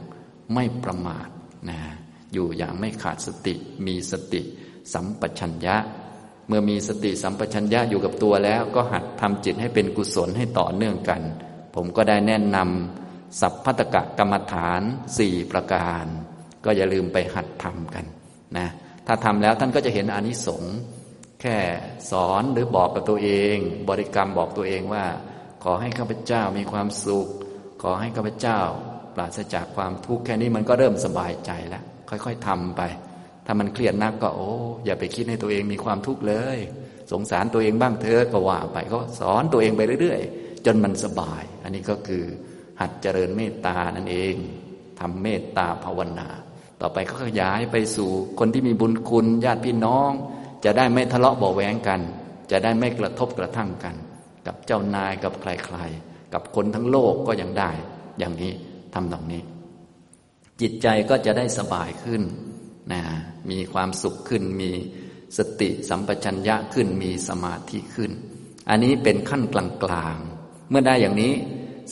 [0.54, 1.28] ไม่ประมาท
[1.70, 1.78] นะ
[2.32, 3.54] อยู่อย่างไม่ขาดสติ
[3.86, 4.42] มีสติ
[4.92, 5.76] สัมปชัญญะ
[6.48, 11.22] เมื่อมีสติสัมปชัญญะอยู่กับตัวแล้ว ก็หัดทำจิตให้เป็นกุศลให้ต่อเนื่องกัน
[11.74, 14.80] ผมก็ได้แนะนำสัพพัตกะกรรมฐาน
[15.18, 16.04] สี่ประการ
[16.64, 18.04] ก็อย่าลืมไปหัดทำกัน
[18.58, 18.68] นะ
[19.06, 20.76] ถ้าทำแล้วท่านก็จะเห็นอนิสงส์
[21.40, 21.58] แค่
[22.10, 23.56] สอนหรือบอกกับตัวเอง
[23.88, 25.04] บริกรรมบอกตัวเองว่า
[25.64, 27.28] ขอให้ข้าพเจ้ามีความสุข
[27.82, 28.60] ขอให้ข้าพเจ้า
[29.14, 32.82] ปราศจากความทุกข์แค่นี้มันก็เริ่มสบายใจแล้ว ค่อยๆทำไป
[33.46, 34.50] ถ้ามันเครียดนักก็โอ้
[34.84, 36.58] อย่าไปคิดให้ตัวเองมีความทุกข์เลย
[37.12, 42.24] สงสารตัวเองบ้างเถอะก็ว่าไปก็สอนตัวเองไปเรื่อยๆ จนมันสบาย อันนี้ก็คือ
[42.80, 44.34] หัดเจริญเมตตานั่นเอง
[45.00, 46.28] ทำเมตตาภาวนา
[46.80, 50.10] ต่อไปก็ขยายไปสู่คนที่มีบุญคุณญาติพี่น้อง
[50.64, 52.00] จะได้ไม่ทะเลาะเบาแหวงกัน
[52.50, 53.94] จะได้ไม่กระทบกระทั่งกัน
[54.46, 57.70] กับเจ้านายกับใครๆ กับคนทั้งโลกก็ยังได้
[58.18, 58.52] อย่างนี้
[58.94, 59.42] ทำตรงนี้
[60.60, 62.22] จิตใจก็จะได้สบายขึ้น
[62.92, 63.02] นะ
[63.50, 64.70] มีความสุขขึ้น มี
[65.38, 68.10] สติสัมปชัญญะขึ้นมีสมาธิขึ้น
[68.68, 69.54] อันนี้เป็นขั้นก
[69.90, 70.18] ลาง
[70.72, 71.32] เมื่อได้อย่างนี้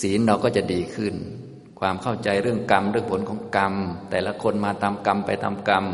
[0.00, 1.14] ศีลเราก็จะดีขึ้น
[1.80, 3.74] ความเข้าใจเรื่องกรรมเรื่องผลของกรรม
[4.10, 5.84] แต่ละคนมาตามกรรมไปตามกรรม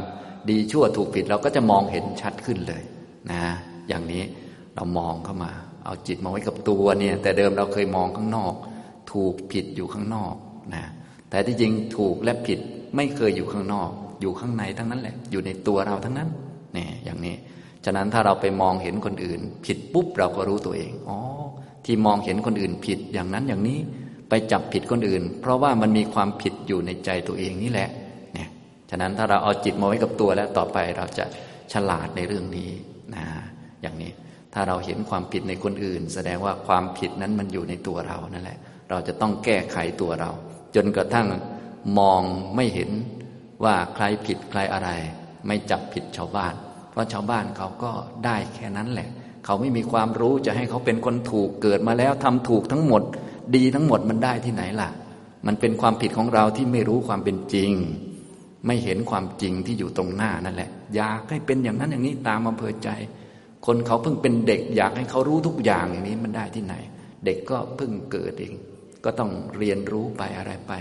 [0.51, 2.83] ดีชั่วถูกผิดเราก็จะมองเห็นชัดขึ้นเลย
[3.31, 3.43] นะ
[3.89, 4.23] อย่างนี้
[4.75, 5.53] เรามองเข้ามา
[5.85, 8.55] เอาจิตมาไว้กับตัวเนี่ย แต่เดิมเราเคยมองข้างนอก
[9.13, 10.35] ถูกผิดอยู่ข้างนอก
[10.75, 10.85] นะ
[11.31, 12.59] แต่ที่จริงถูกและผิด
[12.97, 16.29] ไม่เคยอยู่ข้างนอก อยู่ข้างในทั้งนั้นแหละ อยู่ในตัวเราทั้งนั้น
[16.75, 17.37] เนี่ยอย่างนี้
[17.85, 21.19] ฉะนั้นถ้าเราไปมองเห็นคนอื่น ผิดปุ๊บเราก็รู้ตัวเอง อ๋อ
[21.87, 23.79] ที่มองเห็นคนอื่นผิดอย่างนั้นอย่างนี้
[24.29, 27.91] ไปจับผิดคนอื่น เพราะว่ามันมีความผิดอยู่ในใจตัวเองนี่แหละ
[28.35, 28.49] เนี่ย
[28.91, 31.25] ฉะนั้นถ้าเราเอาจิตมาไว้กับตัวแล้วต่อไปเราจะ
[31.73, 32.71] ฉลาดในเรื่องนี้
[33.15, 33.25] นะ
[33.83, 34.13] อย่างนี้
[34.55, 38.59] ถ้าเราเห็นความผิดในคนอื่น แสดงว่าความผิดนั้นมันอยู่ในตัวเรานั่นแหละ
[38.91, 40.31] เราจะต้องแก้ไขตัวเรา
[40.77, 41.27] จนกระทั่ง
[41.99, 42.23] มอง
[42.57, 42.91] ไม่เห็น
[43.65, 44.91] ว่าใครผิดใครอะไร
[45.47, 46.55] ไม่จับผิดชาวบ้าน
[46.91, 47.93] เพราะชาวบ้านเขาก็
[48.25, 49.09] ได้แค่นั้นแหละ
[49.47, 53.03] เขาไม่มีความรู้จะให้เขาเป็นคนถูกเกิดมาแล้วทำถูกทั้งหมด
[53.57, 54.89] ดีทั้งหมดมันได้ที่ไหนล่ะ
[55.47, 57.71] มันเป็นความผิดของเราที่ไม่รู้ความเป็นจริง
[58.67, 62.89] ไม่เห็นความจริงที่อยู่ตรงหน้านั่นแหละ อยากให้เป็นอย่างนั้นอย่างนี้ตามอำเภอใจ
[63.67, 66.75] คนเขาเพิ่งเป็นเด็ก อยากให้เขารู้ทุกอย่างอย่างนี้มันได้ที่ไหน
[67.25, 68.55] เด็กก็เพิ่งเกิดเอง
[69.05, 70.73] ก็ต้องเรียนรู้ไปอะไรไป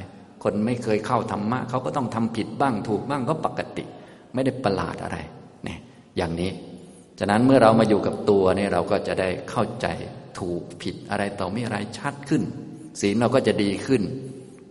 [0.44, 3.84] คนไม่เคยเข้าธรรมะเขาก็ต้องทำผิดบ้างถูกบ้างก็ปกติ
[4.34, 5.18] ไม่ได้ประหลาดอะไร
[5.66, 5.80] เนี่ย
[6.18, 6.52] อย่างนี้
[7.20, 9.88] ฉะนั้นเมื่อเรามาอยู่กับตัวเนี่ยเราก็จะได้เข้าใจ
[10.40, 12.44] ถูกผิดอะไรต่อม่อะไรชัดขึ้น
[13.02, 14.02] ศีลเราก็จะดีขึ้น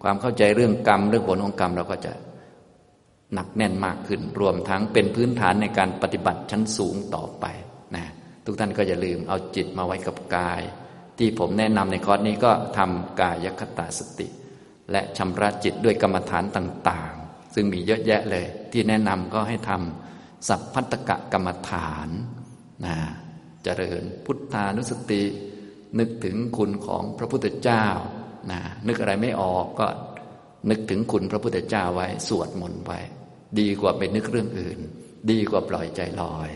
[0.03, 2.13] ความเข้าใจเรื่องกรรมเรื่องผลของกรรมเราก็จะ
[3.35, 7.45] หนักแน่นมากขึ้น รวมทั้งเป็นพื้นฐานในการปฏิบัติชั้นสูงต่อไป
[7.97, 8.05] นะ
[8.45, 10.63] ทุกท่านก็อย่าลืมเอาจิตมาไว้กับกาย
[11.19, 14.29] ที่ผมแนะนำในคอร์สนี้ก็ทำกายคตาสติ
[14.93, 22.09] และชำระจิตด้วยกรรมฐานต่างๆ ซึ่งมีเยอะแยะเลย ที่แนะนำก็ให้ทำสัพพัตกะกรรมฐาน
[22.87, 22.97] นะ
[23.65, 25.23] เจริญพุทธานุสติ
[25.99, 27.87] นึกถึงคุณของพระพุทธเจ้า
[28.51, 29.87] นะนึกอะไรไม่ออกก็
[30.71, 33.01] นึกถึงคุณพระพุทธเจ้าไว้ สวดมนต์ไว้
[33.59, 34.79] ดีกว่าไปนึกเรื่องอื่น
[35.31, 36.51] ดีกว่าปล่อยใจลอย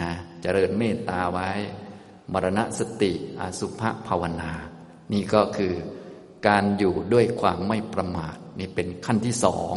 [0.00, 0.10] นะ
[0.42, 1.50] เจริญเมตตาไว้
[2.32, 4.52] มรณสติอสุภภาวนา
[5.12, 5.74] นี่ก็คือ
[6.48, 9.74] การอยู่ด้วยความไม่ประมาท นี่เป็นขั้นที่สอง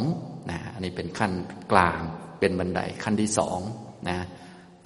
[0.52, 1.32] นะอันนี้เป็นขั้น
[1.72, 2.02] กลาง
[2.40, 3.60] เป็นบันไดขั้นที่สอง
[4.10, 4.18] นะ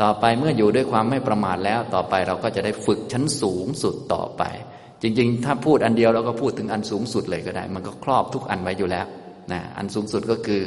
[0.01, 4.43] ต่อไปเมื่ออยู่ด้วยความไม่ประมาทแล้ว ต่อไปเราก็จะได้ฝึกชั้นสูงสุดต่อไป
[5.01, 9.05] จริง ๆ ถ้าพูดอันเดียวเราก็พูดถึงอันสูงสุดเลยก็ได้ มันก็ครอบทุกอันไว้อยู่แล้ว
[9.51, 10.61] นะอันสูงสุดก็คือ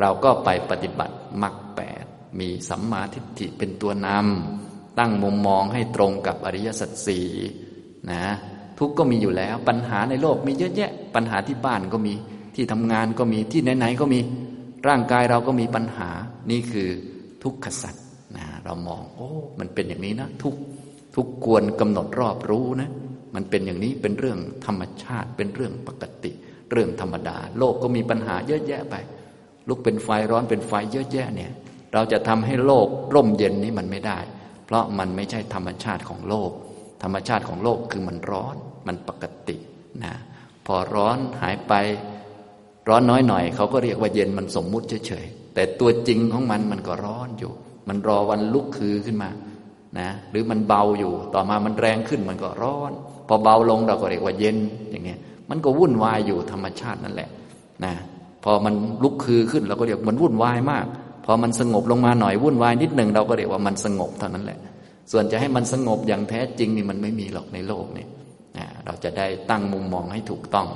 [0.00, 2.04] เราก็ไปปฏิบัติมรรคแปด
[2.40, 7.28] มีสัมมาทิฏฐิเป็นตัวนำตั้งมุมมองให้ตรงกับอริยสัจสี่
[8.10, 8.24] นะ
[8.78, 12.14] ทุกก็มีอยู่แล้ว ปัญหาในโลกมีเยอะแยะ ปัญหาที่บ้านก็มี
[12.54, 14.20] ที่ทำงานก็มีที่ไหนๆก็มี
[14.88, 16.08] ร่างกายเราก็มีปัญหา
[16.50, 16.88] นี่คือ
[17.42, 17.94] ทุกขสัจ
[18.64, 20.54] เรามอง โอ้ มันเป็นอย่างนี้นะ ทุก
[21.16, 22.90] ทุกควรกำหนดรอบรู้นะ
[23.34, 26.32] มันเป็นอย่างนี้เป็นเรื่องธรรมชาติ เป็นเรื่องปกติ
[26.70, 28.94] เรื่องธรรมดา โลกก็มีปัญหาเยอะแยะไป
[29.68, 31.52] ลุกเป็นไฟร้อนเป็นไฟเยอะแยะเนี่ย
[31.92, 34.18] เราจะทำให้โลกร่มเย็นนี้มันไม่ได้
[34.66, 36.50] เพราะมันไม่ใช่ธรรมชาติของโลก
[37.02, 38.56] ธรรมชาติของโลกคือมันร้อน
[38.86, 39.56] มันปกติ
[40.04, 40.14] นะ
[40.66, 41.72] พอร้อนหายไป
[42.88, 47.52] ร้อนน้อยหน่อยเขาก็เรียกว่าเย็นมันสมมุติเฉยแต่ตัวจริงของมันมันก็ร้อนอยู่
[47.88, 49.30] มันรอวันลุกคือขึ้นมา
[49.98, 52.92] นะหรือมันเบาอยู่ต่อมามันแรงขึ้นมันก็ร้อน
[53.28, 54.56] พอเบาลงเราก็เรียกว่าเย็น
[54.90, 55.18] อย่างเงี้ย
[55.50, 57.28] มันก็วุ่นวายอยู่ธรรมชาตินั่นแหละ
[57.84, 57.92] นะ
[58.44, 60.86] พอมันลุกคือขึ้นเราก็เรียกมันวุ่นวายมาก
[61.24, 64.58] พอมันสงบลงมาหน่อยวุ่นวายนิดหนึ่งเราก็เรียกว่ามันสงบเท่านั้นแหละ
[65.12, 68.06] ส่วนจะให้มันสงบอย่างแท้จริงนี่มันไม่มีหรอกในโลกนี่
[68.58, 70.68] นะเราจะได้ตั้งมุมมองให้ถูกต้อง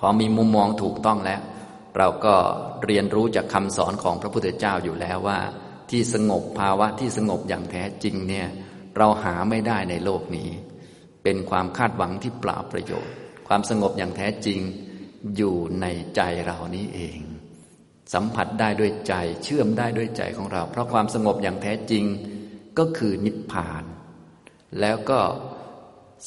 [0.00, 1.40] พอมีมุมมองถูกต้องแล้ว
[1.98, 2.34] เราก็
[2.84, 5.38] เรียนรู้จากคำสอนของพระพุทธเจ้าอยู่แล้วว่า
[5.90, 8.46] ที่สงบภาวะที่สงบอย่างแท้จริงเนี่ย
[8.96, 10.50] เราหาไม่ได้ในโลกนี้
[11.22, 13.14] เป็นความคาดหวังที่เปล่าประโยชน์
[13.48, 14.58] ความสงบอย่างแท้จริง
[15.36, 15.86] อยู่ใน
[16.16, 17.18] ใจเรานี้เอง
[18.14, 22.04] สัมผัสได้ด้วยใจเชื่อมได้ด้วยใจของเรา เพราะความสงบอย่างแท้จริง
[22.78, 23.84] ก็คือนิพพาน
[24.80, 25.20] แล้วก็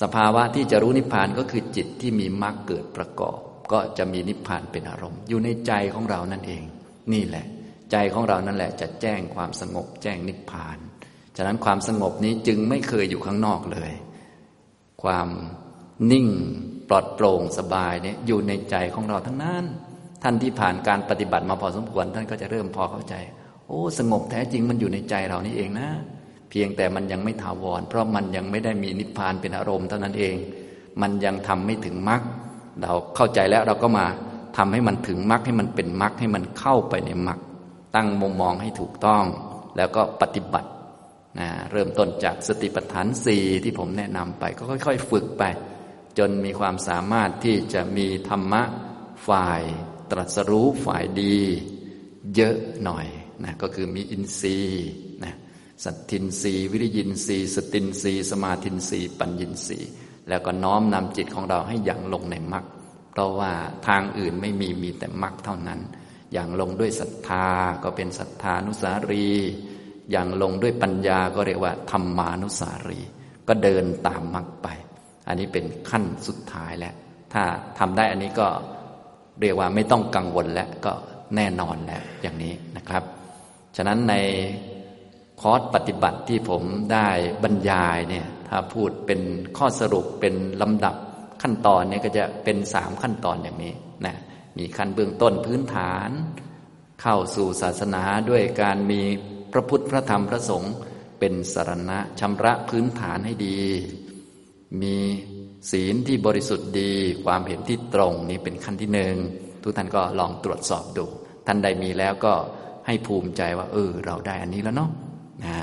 [0.01, 3.39] สภาวะที่จะรู้นิพพานก็คือจิตที่มีมรรคเกิดประกอบ
[3.71, 6.63] ก็จะมีนิพพานเป็นอารมณ์ อยู่ในใจของเรานั่นเอง
[7.13, 7.45] นี่แหละ
[7.91, 10.77] ใจของเรานั่นแหละจะแจ้งความสงบแจ้งนิพพาน
[11.37, 13.91] ฉะนั้นความสงบนี้จึงไม่เคยอยู่ข้างนอกเลย
[15.03, 15.27] ความ
[16.11, 16.27] นิ่ง
[16.89, 19.63] ปลอดโปร่งสบายเนี่ยอยู่ในใจของเราทั้งนั้น
[20.23, 23.15] ท่านที่ผ่านการปฏิบัติมาพอสมควร ท่านก็จะเริ่มพอเข้าใจ
[23.67, 25.89] โอ้ สงบแท้จริงมันอยู่ในใจเรานี่เองนะ
[26.49, 30.35] เพียงแต่มันยังไม่ถาวร เพราะมันยังไม่ได้มีนิพพานเป็นอารมณ์เท่านั้นเอง
[31.01, 32.21] มันยังทำไม่ถึงมรรค
[32.81, 34.05] เราเข้าใจแล้วเราก็มา
[34.57, 37.39] ทำให้มันถึงมรรคให้มันเป็นมรรคให้มันเข้าไปในมรรค
[37.95, 39.25] ตั้งมุมมองให้ถูกต้อง
[39.77, 40.69] แล้วก็ปฏิบัติ
[41.39, 45.43] นะเริ่มต้นจากสติปัฏฐานสี่ที่ผมแนะนำไป ก็ค่อย ๆ ฝึกไป
[46.17, 48.63] จนมีความสามารถที่จะมีธรรมะ
[49.27, 49.61] ฝ่าย
[50.11, 51.37] ตรัสรู้ฝ่ายดี
[52.35, 53.07] เยอะหน่อย
[53.43, 54.87] นะก็คือมีอินทรีย์
[55.23, 55.33] นะ
[55.83, 59.79] สัตทินรีวิริยินทรีสตินรีสมาธินรีปัญญินทรี
[60.29, 62.65] แล้วก็น้อมนำจิตของเราให้อย่างลงในมรรค
[63.11, 63.51] เพราะว่า
[63.87, 65.79] ทางอื่นไม่มีมีแต่มรรคเท่านั้น
[66.33, 67.47] อย่างลงด้วยศรัทธา
[67.83, 69.29] ก็เป็นศรัทธานุสารี
[70.11, 72.99] อย่างลงด้วยปัญญาก็เรียกว่าธรรมานุสารี
[73.47, 74.67] ก็เดินตามมรรคไป
[75.27, 76.95] อันนี้เป็นขั้นสุดท้ายแล้ว
[77.33, 77.43] ถ้า
[77.79, 78.47] ทำได้อันนี้ก็
[79.41, 80.93] เรียกว่าไม่ต้องกังวลแล้วก็
[81.35, 83.03] แน่นอนแล้วอย่างนี้นะครับ
[83.75, 84.15] ฉะนั้นใน
[85.41, 86.63] คอร์สปฏิบัติที่ผม
[86.93, 87.07] ได้
[87.43, 89.21] บรรยายเนี่ยถ้าพูดเป็น
[89.57, 90.95] ข้อสรุปเป็นลำดับ
[91.41, 93.73] ขั้นตอนเนี่ยก็จะเป็นสามขั้นตอนอย่างนี้
[94.05, 94.15] นะ
[94.57, 96.09] มีขั้นเบื้องต้นพื้นฐาน
[97.01, 99.01] เข้าสู่ศาสนาด้วยการมี
[99.51, 100.73] พระพุทธพระธรรมพระสงฆ์
[101.19, 103.59] เป็นสารณะชำระพื้นฐานให้ดี
[104.81, 104.95] มี
[105.71, 106.91] ศีลที่บริสุทธิ์ดี
[107.25, 109.15] ความเห็นที่ตรงนี้เป็นขั้นที่หนึ่ง
[109.63, 111.05] ทุกท่านก็ลองตรวจสอบดู
[111.47, 112.33] ท่านใดมีแล้วก็
[112.87, 114.89] ให้ภูมิใจว่า เออ เราได้อันนี้แล้วเนาะ
[115.43, 115.55] นะ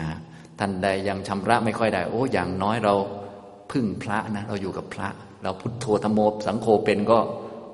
[0.58, 2.94] ท่านใดยังชำระไม่ค่อยได้ โอ้อย่างน้อยเรา
[3.72, 5.08] พึ่งพระนะ เราอยู่กับพระ
[5.42, 7.18] เราพุทโธธรรมโมสังโฆเป็นก็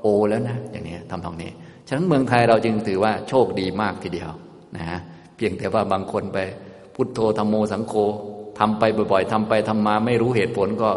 [0.05, 1.51] โอแล้วนะ อย่างนี้ทำทองนี้
[1.89, 4.31] ฉะนั้นเมืองไทยเราจึงถือว่าโชคดีมากทีเดียว
[4.77, 4.99] นะ
[5.37, 6.39] เพียงแต่ว่าบางคนไป
[6.95, 7.95] พุทโธธรรมโมสังโฆ
[8.59, 8.83] ทำไป
[9.13, 10.91] บ่อยๆทำไปทำมาไม่รู้เหตุผลก็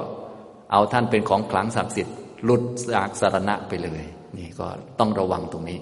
[0.71, 4.03] เอาท่านเป็นของขลังศักดิ์สิทธิ์หลุดจากสารณะไปเลย
[4.37, 4.67] นี่ก็
[4.99, 5.79] ต้องระวังตรงนี้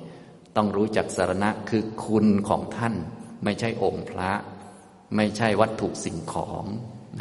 [0.56, 2.94] ต้องรู้จักสารณะคือคุณของท่าน
[3.44, 4.32] ไม่ใช่องค์พระ
[5.16, 6.66] ไม่ใช่วัตถุสิ่งของ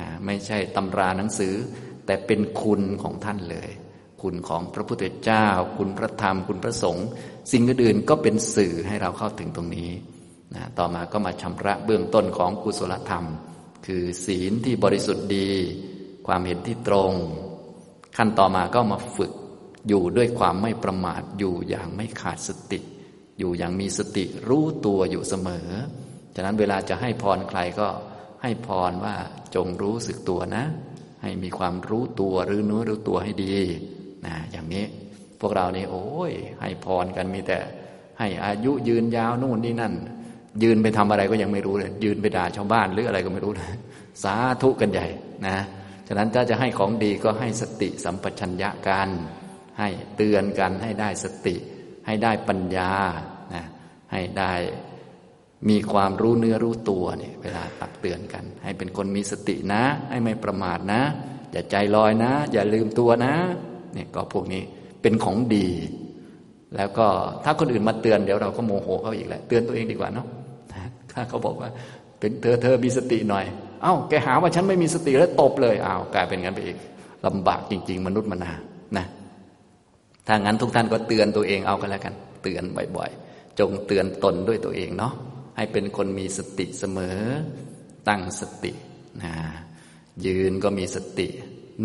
[0.00, 1.54] นะไม่ใช่ตำราหนังสือ
[2.06, 3.70] แต่เป็นคุณของท่านเลย
[4.24, 5.46] คุณของพระพุทธเจ้า
[5.78, 7.06] คุณพระธรรม คุณพระสงฆ์
[7.52, 9.90] สิ่งอื่นๆก็เป็นสื่อให้เราเข้าถึงตรงนี้
[10.54, 13.24] นะต่อมาก็มาชำระเบื้องต้นของกุศลธรรม
[13.86, 15.48] คือศีลที่บริสุทธิ์ดี
[16.26, 17.12] ความเห็นที่ตรง
[18.16, 19.32] ขั้นต่อมาก็มาฝึก
[19.88, 22.80] อยู่ด้วยความไม่ประมาทอยู่อย่างไม่ขาดสติ
[23.38, 25.68] อยู่อย่างมีสติรู้ตัวอยู่เสมอ
[26.34, 27.88] ฉะนั้นเวลาจะให้พรใครก็
[28.42, 29.16] ให้พรว่า
[29.54, 30.64] จงรู้สึกตัวนะ
[31.22, 33.56] ให้มีความรู้ตัวหรือเนื้อรู้ตัวให้ดี
[34.26, 34.84] นะอย่างนี้
[35.40, 37.58] พวกเรานี่โอ้ย ให้พรกันมีแต่
[38.18, 39.92] ให้อายุยืนยาวนู่นนี่นั่น
[40.62, 43.72] ยืนไปทำอะไรก็ยังไม่รู้เลย ยืนไปด่าชาวบ้านหรืออะไรก็ไม่รู้เลย
[44.22, 45.06] สาธุกันใหญ่
[45.46, 45.58] นะ
[46.08, 49.08] ฉะนั้นถ้าจะให้ของดีก็ให้สติสัมปชัญญะกัน
[49.78, 51.56] ให้เตือนกันให้ได้สติ
[52.06, 52.92] ให้ได้ปัญญา
[53.54, 53.64] นะ
[54.12, 54.52] ให้ได้
[55.68, 61.02] มีความรู้เนื้อรู้ตัวเนี่ยเวลาตักเตือนกัน ให้เป็นคนมีสตินะ ให้ไม่ประมาทนะ
[61.52, 63.34] อย่าใจลอยนะ อย่าลืมตัวนะ
[63.94, 64.62] เนี่ยก็พวกนี้
[65.02, 65.66] เป็นของดี
[66.76, 67.06] แล้วก็
[67.44, 70.26] ถ้าคนอื่นมาเตือนเดี๋ยวเราก็โมโหเขาอีกแหละเตือนตัวเองดีกว่าเนาะ
[71.12, 71.68] ถ้าเขาบอกว่า
[72.20, 73.44] เป็นเธอเธอมีสติหน่อย
[73.82, 76.78] เอา้าแกหาว่าฉันไม่มีสติแล้วตบเลยอ้าวกลายเป็นงั้นไปอีก
[77.26, 78.52] ลำบากจริง ๆ มนุษย์มนา
[78.96, 79.06] นะ
[80.26, 82.62] ถ้างั้นทุกท่านก็เตือนตัวเองเอากันแล้วกัน เตือน
[82.96, 85.12] บ่อยๆ จงเตือนตนด้วยตัวเองเนาะ
[85.56, 87.18] ให้เป็นคนมีสติเสมอ
[88.08, 88.72] ตั้งสติ
[89.22, 89.34] นะ
[90.26, 91.28] ยืนก็มีสติ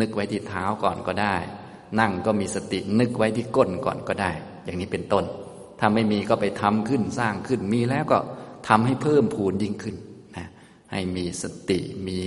[0.00, 1.36] นึกไว้ที่เท้าก่อนก็ได้
[2.00, 4.30] นั่งก็มีสตินึกไว้ที่ก้นก่อนก็ได้
[4.64, 5.24] อย่างนี้เป็นต้น
[5.78, 8.18] ถ้าไม่มีก็ไปทำขึ้นสร้างขึ้นมีแล้วก็
[8.68, 9.96] ทำให้เพิ่มพูนยิ่งขึ้น
[10.36, 10.46] นะ
[10.92, 12.18] ให้มีสติมี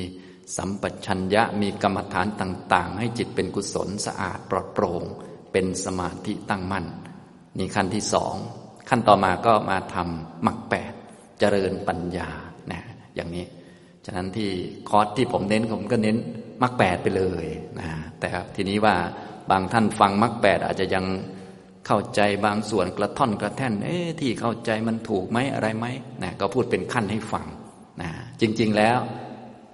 [0.58, 5.04] สัมปชัญญะมีกรรมฐานต่าง ๆ ให้จิตเป็นกุศลสะอาดปลอดโปร่ง
[5.52, 6.86] เป็นสมาธิตั้งมั่น
[7.58, 8.36] นี่ขั้นที่สอง
[8.90, 10.94] ขั้นต่อมาก็มาทำมรรคแปด
[11.40, 12.30] เจริญปัญญา
[12.72, 12.82] นะ
[13.16, 13.46] อย่างนี้
[14.06, 14.50] ฉะนั้นที่
[14.90, 16.18] คอร์สที่ผมเน้นผมก็เน้น
[16.62, 17.46] มรรคแปดไปเลย
[17.80, 17.90] นะ
[18.20, 18.96] แต่ทีนี้ว่า
[19.52, 21.06] บางท่านฟังมรรคแปดอาจจะยัง
[21.88, 25.86] เข้าใจบางส่วนกระท่อนกระแท่น เอ๊ที่เข้าใจมันถูกไหมอะไรไหม
[26.24, 27.46] นะก็พูดเป็นขั้นให้ฟัง
[28.02, 28.10] นะ
[28.42, 29.00] จริง ๆแล้ว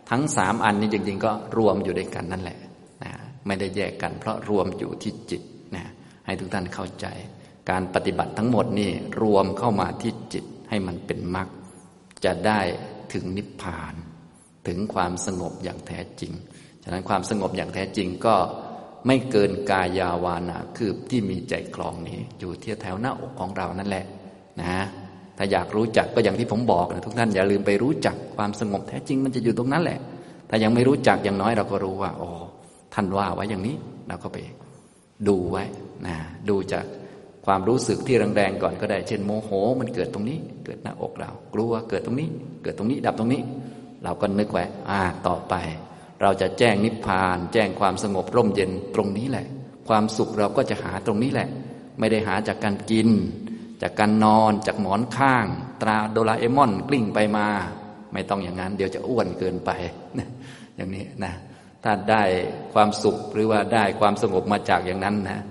[0.09, 2.59] ทั้งสามอันนี้จริง ๆ ก็รวมอยู่ด้วยกันนั่นแหละ
[3.03, 3.11] นะ
[3.45, 5.41] ไม่ได้แยกกัน เพราะรวมอยู่ที่จิต
[5.75, 5.85] นะ
[6.25, 7.07] ให้ทุกท่านเข้าใจ
[7.69, 8.91] การปฏิบัติทั้งหมดนี่
[9.21, 11.47] รวมเข้ามาที่จิตให้มันเป็นมรรค
[12.25, 12.59] จะได้
[13.13, 13.95] ถึงนิพพาน
[14.67, 16.33] ถึงความสงบอย่างแท้จริง
[16.83, 18.35] ฉะนั้นความสงบอย่างแท้จริงก็
[19.07, 24.05] ไม่เกินกายาวานาคือที่มีใจคลองนี้ อยู่ที่แถวหน้าอกของเรานั่นแหละ
[24.61, 24.73] นะ
[25.37, 29.99] ถ้าอยากรู้จักก็อย่างที่ผมบอกนะทุกท่านอย่าลืมไปรู้จักความสงบแท้จริงมันจะอยู่ตรงนั้นแหละ
[30.49, 32.29] ถ้ายังไม่รู้จักอย่างน้อยเราก็รู้ว่าโอ้
[32.93, 33.75] ท่านว่าไว้อย่างนี้
[34.07, 34.37] เราก็ไป
[35.27, 35.63] ดูไว้
[36.07, 36.15] นะ
[36.49, 36.85] ดูจาก
[37.45, 42.29] ความรู้สึกที่แรงๆก่อนก็ได้ เช่นโมโห มันเกิดตรงนี้ เกิดหน้าอกเรา กลัวเกิดตรงนี้
[42.63, 43.41] เกิดตรงนี้ดับตรงนี้
[44.03, 45.53] เราก็นึกไว้อ่าต่อไป
[46.21, 49.47] เราจะแจ้งนิพพาน แจ้งความสงบร่มเย็นตรงนี้แหละ
[49.87, 51.49] ความสุขเราก็จะหาตรงนี้แหละ
[51.99, 53.09] ไม่ได้หาจากการกิน
[53.81, 55.45] จากการนอนจากหมอนข้าง
[55.81, 57.47] ตราโดราเอมอนกลิ้งไปมา
[58.13, 59.71] ไม่ต้องอย่างนั้น เดี๋ยวจะอ้วนเกินไป
[60.75, 61.33] อย่างนี้นะ
[61.83, 62.23] ถ้าได้
[62.73, 65.41] ความสุขหรือว่าได้ความสงบมาจากอย่างนั้นนะ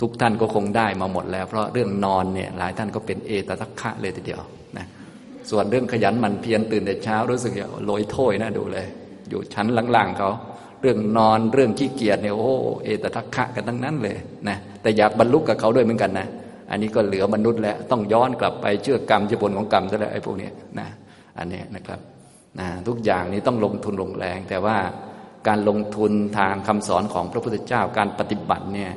[0.00, 4.42] ทุกท่านก็คงได้มาหมดแล้ว เพราะเรื่องนอนเนี่ยหลายท่านก็เป็นเอตทัคคะเลยทีเดียว
[4.78, 4.86] นะ
[5.50, 8.86] ส่วนเรื่องขยันมันเพียรตื่นแต่เช้ารู้สึกอย่างโรยโถ้ยนะดูเลย
[9.32, 9.66] อยู่ชั้น
[9.96, 10.30] ล่างๆเขา
[10.80, 12.52] เรื่องนอนเรื่องขี้เกียจเนี่ยโอ้
[12.84, 14.16] เอตทัคคะกันทั้งนั้นเลย
[14.48, 16.26] นะแต่อยากบรรลุกับเขาด้วยเหมือนกันนะ
[16.70, 20.88] อันนี้ก็เหลือมนุษย์แล้วต้องย้อนกลับไปเชื่อกรรมเชื่อผลของกรรมซะแล้วไอ้พวกนี้นะ
[21.38, 22.00] อันนี้นะครับ
[22.60, 24.76] นะทุกอย่างนี้ต้องลงทุนลงแรง แต่ว่า
[25.48, 28.90] การลงทุนทางคำสอนของพระพุทธเจ้าการปฏิบัติเนี่ย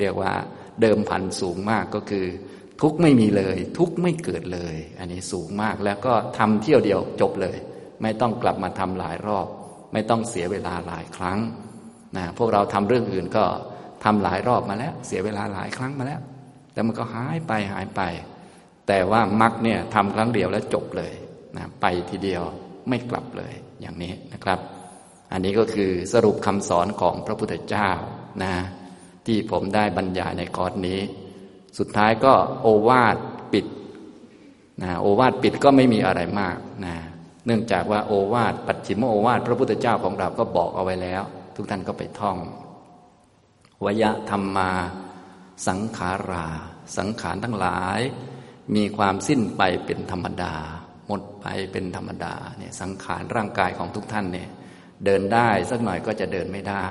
[0.00, 0.32] เรียกว่า
[0.80, 2.26] เดิมพันสูงมากก็คือ
[2.80, 7.56] ทุกไม่มีเลย ทุกไม่เกิดเลย อันนี้สูงมากแล้วก็ทำเที่ยวเดียวจบเลย
[8.02, 9.46] ไม่ต้องกลับมาทำหลายรอบ
[9.92, 11.38] ไม่ต้องเสียเวลาหลายครั้ง
[12.16, 13.44] นะพวกเราทำเรื่องอื่นก็
[14.04, 16.20] ทำหลายรอบมาแล้ว เสียเวลาหลายครั้งมาแล้ว
[16.72, 18.00] แต่มันก็หายไปหายไป
[18.88, 21.12] แต่ว่ามักเนี่ยทำครั้งเดียวแล้วจบเลย
[21.56, 22.42] นะไปทีเดียว
[22.88, 24.58] ไม่กลับเลยอย่างนี้นะครับ
[25.32, 27.90] อันนี้ก็คือสรุปคำสอนของพระพุทธเจ้า
[28.42, 28.54] นะ
[29.26, 31.00] ที่ผมได้บรรยายในคอร์สนี้
[31.78, 32.32] สุดท้ายก็
[32.62, 33.16] โอวาท
[33.52, 33.66] ปิด
[34.82, 36.94] นะโอวาทปิดก็ไม่มีอะไรมากนะ
[37.50, 41.22] นื่องจากว่าโอวาทปัจฉิมโอวาทพระพุทธเจ้าของเราก็บอกเอาไว้แล้ว
[41.56, 42.38] ทุกท่านก็ไปท่อง
[43.84, 44.70] วยธรรมมา
[45.68, 46.46] สังขารา
[46.98, 48.00] สังขารทั้งหลาย
[48.74, 50.54] มีความสิ้นไปเป็นธรรมดา
[51.06, 54.48] หมดไปเป็นธรรมดาเนี่ยสังขารร่างกายของทุกท่านเนี่ย
[55.04, 56.88] เดินได้สักหน่อยก็จะเดินไม่ได้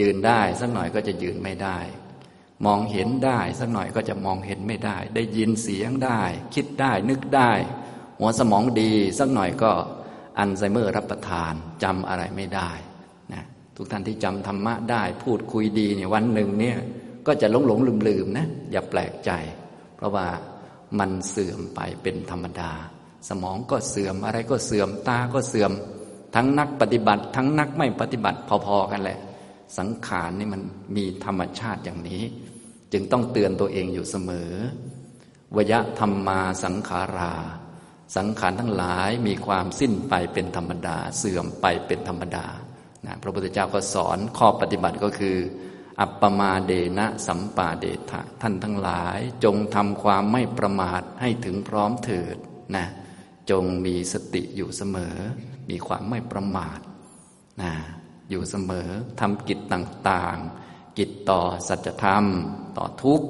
[0.00, 1.78] ยืนได้สักหน่อยก็จะยืนไม่ได้
[2.66, 6.22] มองเห็นได้สักหน่อยก็จะมองเห็นไม่ได้ ได้ยินเสียงได้
[6.54, 7.52] คิดได้นึกได้
[8.18, 9.72] หัวสมองดีสักหน่อยก็
[10.38, 11.52] อัลไซเมอร์รับประทาน
[11.82, 12.70] จำอะไรไม่ได้
[13.32, 13.42] นะ
[13.76, 16.76] ทุกท่านที่จำธรรมะได้ พูดคุยดีเนี่ยวันหนึ่งเนี่ย
[17.26, 19.30] ก็จะหลงหลงลืมลืมนะอย่าแปลกใจ
[19.96, 20.26] เพราะว่า
[20.98, 22.72] มันเสื่อมไปเป็นธรรมดา
[23.28, 25.72] สมองก็เสื่อมอะไรก็เสื่อมตาก็เสื่อม
[26.34, 29.18] ทั้งนักปฏิบัติ ทั้งนักไม่ปฏิบัติพอๆกันแหละ
[29.78, 30.62] สังขารนี่มัน
[30.96, 32.22] มีธรรมชาติอย่างนี้
[32.92, 34.50] จึงต้องเตือนตัวเองอยู่เสมอ
[35.56, 37.32] วยะธรรมมาสังขารา
[38.16, 42.46] สังขารทั้งหลายมีความสิ้นไปเป็นธรรมดา เสื่อมไปเป็นธรรมดา
[43.06, 45.36] นะพระพุทธเจ้าก็สอนข้อปฏิบัติก็คือ
[46.00, 52.36] อัปปมาเดนะสัมปาเดทะท่านทั้งหลายจงทำความไม่ประมาทให้ถึงพร้อมเถิด
[52.76, 52.86] นะ
[53.50, 55.16] จงมีสติอยู่เสมอ
[55.70, 56.80] มีความไม่ประมาท
[57.62, 57.72] นะ
[58.30, 58.88] อยู่เสมอ
[59.20, 62.24] ทำกิจต่างๆ กิจต่อสัจธรรม
[62.78, 63.22] ต่อทุก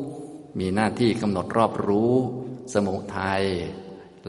[0.59, 2.13] มีหน้าที่กำหนดรอบรู้
[2.75, 3.45] สมุทัย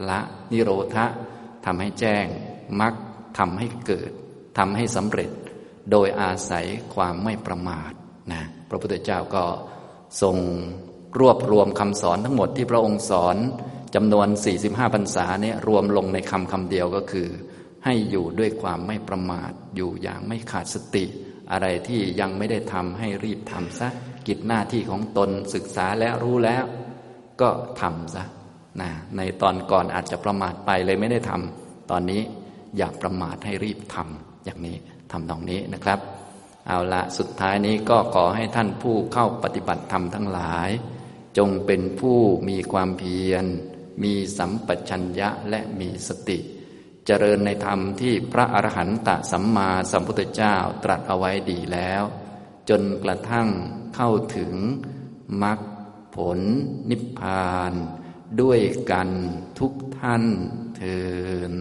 [0.08, 0.20] ละ
[0.52, 1.06] นิโรธะ
[1.66, 2.26] ทำให้แจ้ง
[2.80, 2.94] มัก
[3.38, 4.10] ทำให้เกิด
[4.58, 5.30] ทำให้สำเร็จ
[5.90, 7.92] โดยอาศัยความไม่ประมาท
[8.32, 9.44] นะพระพุทธเจ้าก็
[10.22, 10.36] ทรง
[11.20, 13.36] รวบรวมคำสอนทั้งหมดที่พระองค์สอน
[13.94, 14.28] จำนวน
[14.60, 17.28] 45พรรษาเนี่ยรวมลงในคำคำเดียวก็คือ
[17.84, 21.04] ให้อยู่ด้วยความไม่ประมาท อยู่อย่างไม่ขาดสติ
[21.52, 23.88] อะไรที่ยังไม่ได้ทำให้รีบทำซะ
[24.26, 26.64] กิจหน้าที่ของตนศึกษาแล้วรู้แล้ว
[27.40, 28.24] ก็ทำซะ
[28.80, 32.22] นะในตอนก่อนอาจจะประมาทไปเลยไม่ได้ทำตอนนี้
[32.76, 34.76] อย่าประมาทให้รีบทำอย่างนี้
[35.12, 35.98] ทำตรงนี้นะครับ
[36.66, 40.70] เอาละสุดท้ายนี้ก็ขอให้ท่านผู้เข้าปฏิบัติธรรมทั้งหลาย
[41.38, 42.18] จงเป็นผู้
[42.48, 43.44] มีความเพียร
[44.02, 46.38] มีสัมปชัญญะและมีสติ
[47.06, 52.02] เจริญในธรรมที่พระอรหันตสัมมาสัมพุทธเจ้าตรัสเอาไว้ดีแล้ว
[52.68, 53.48] จนกระทั่ง
[53.96, 54.54] เข้าถึง
[55.42, 55.58] มรรค
[56.16, 56.38] ผล
[56.90, 57.72] นิพพาน
[58.40, 58.60] ด้วย
[58.90, 59.08] กัน
[59.58, 60.24] ทุกท่าน
[60.76, 60.98] เทิ
[61.52, 61.54] น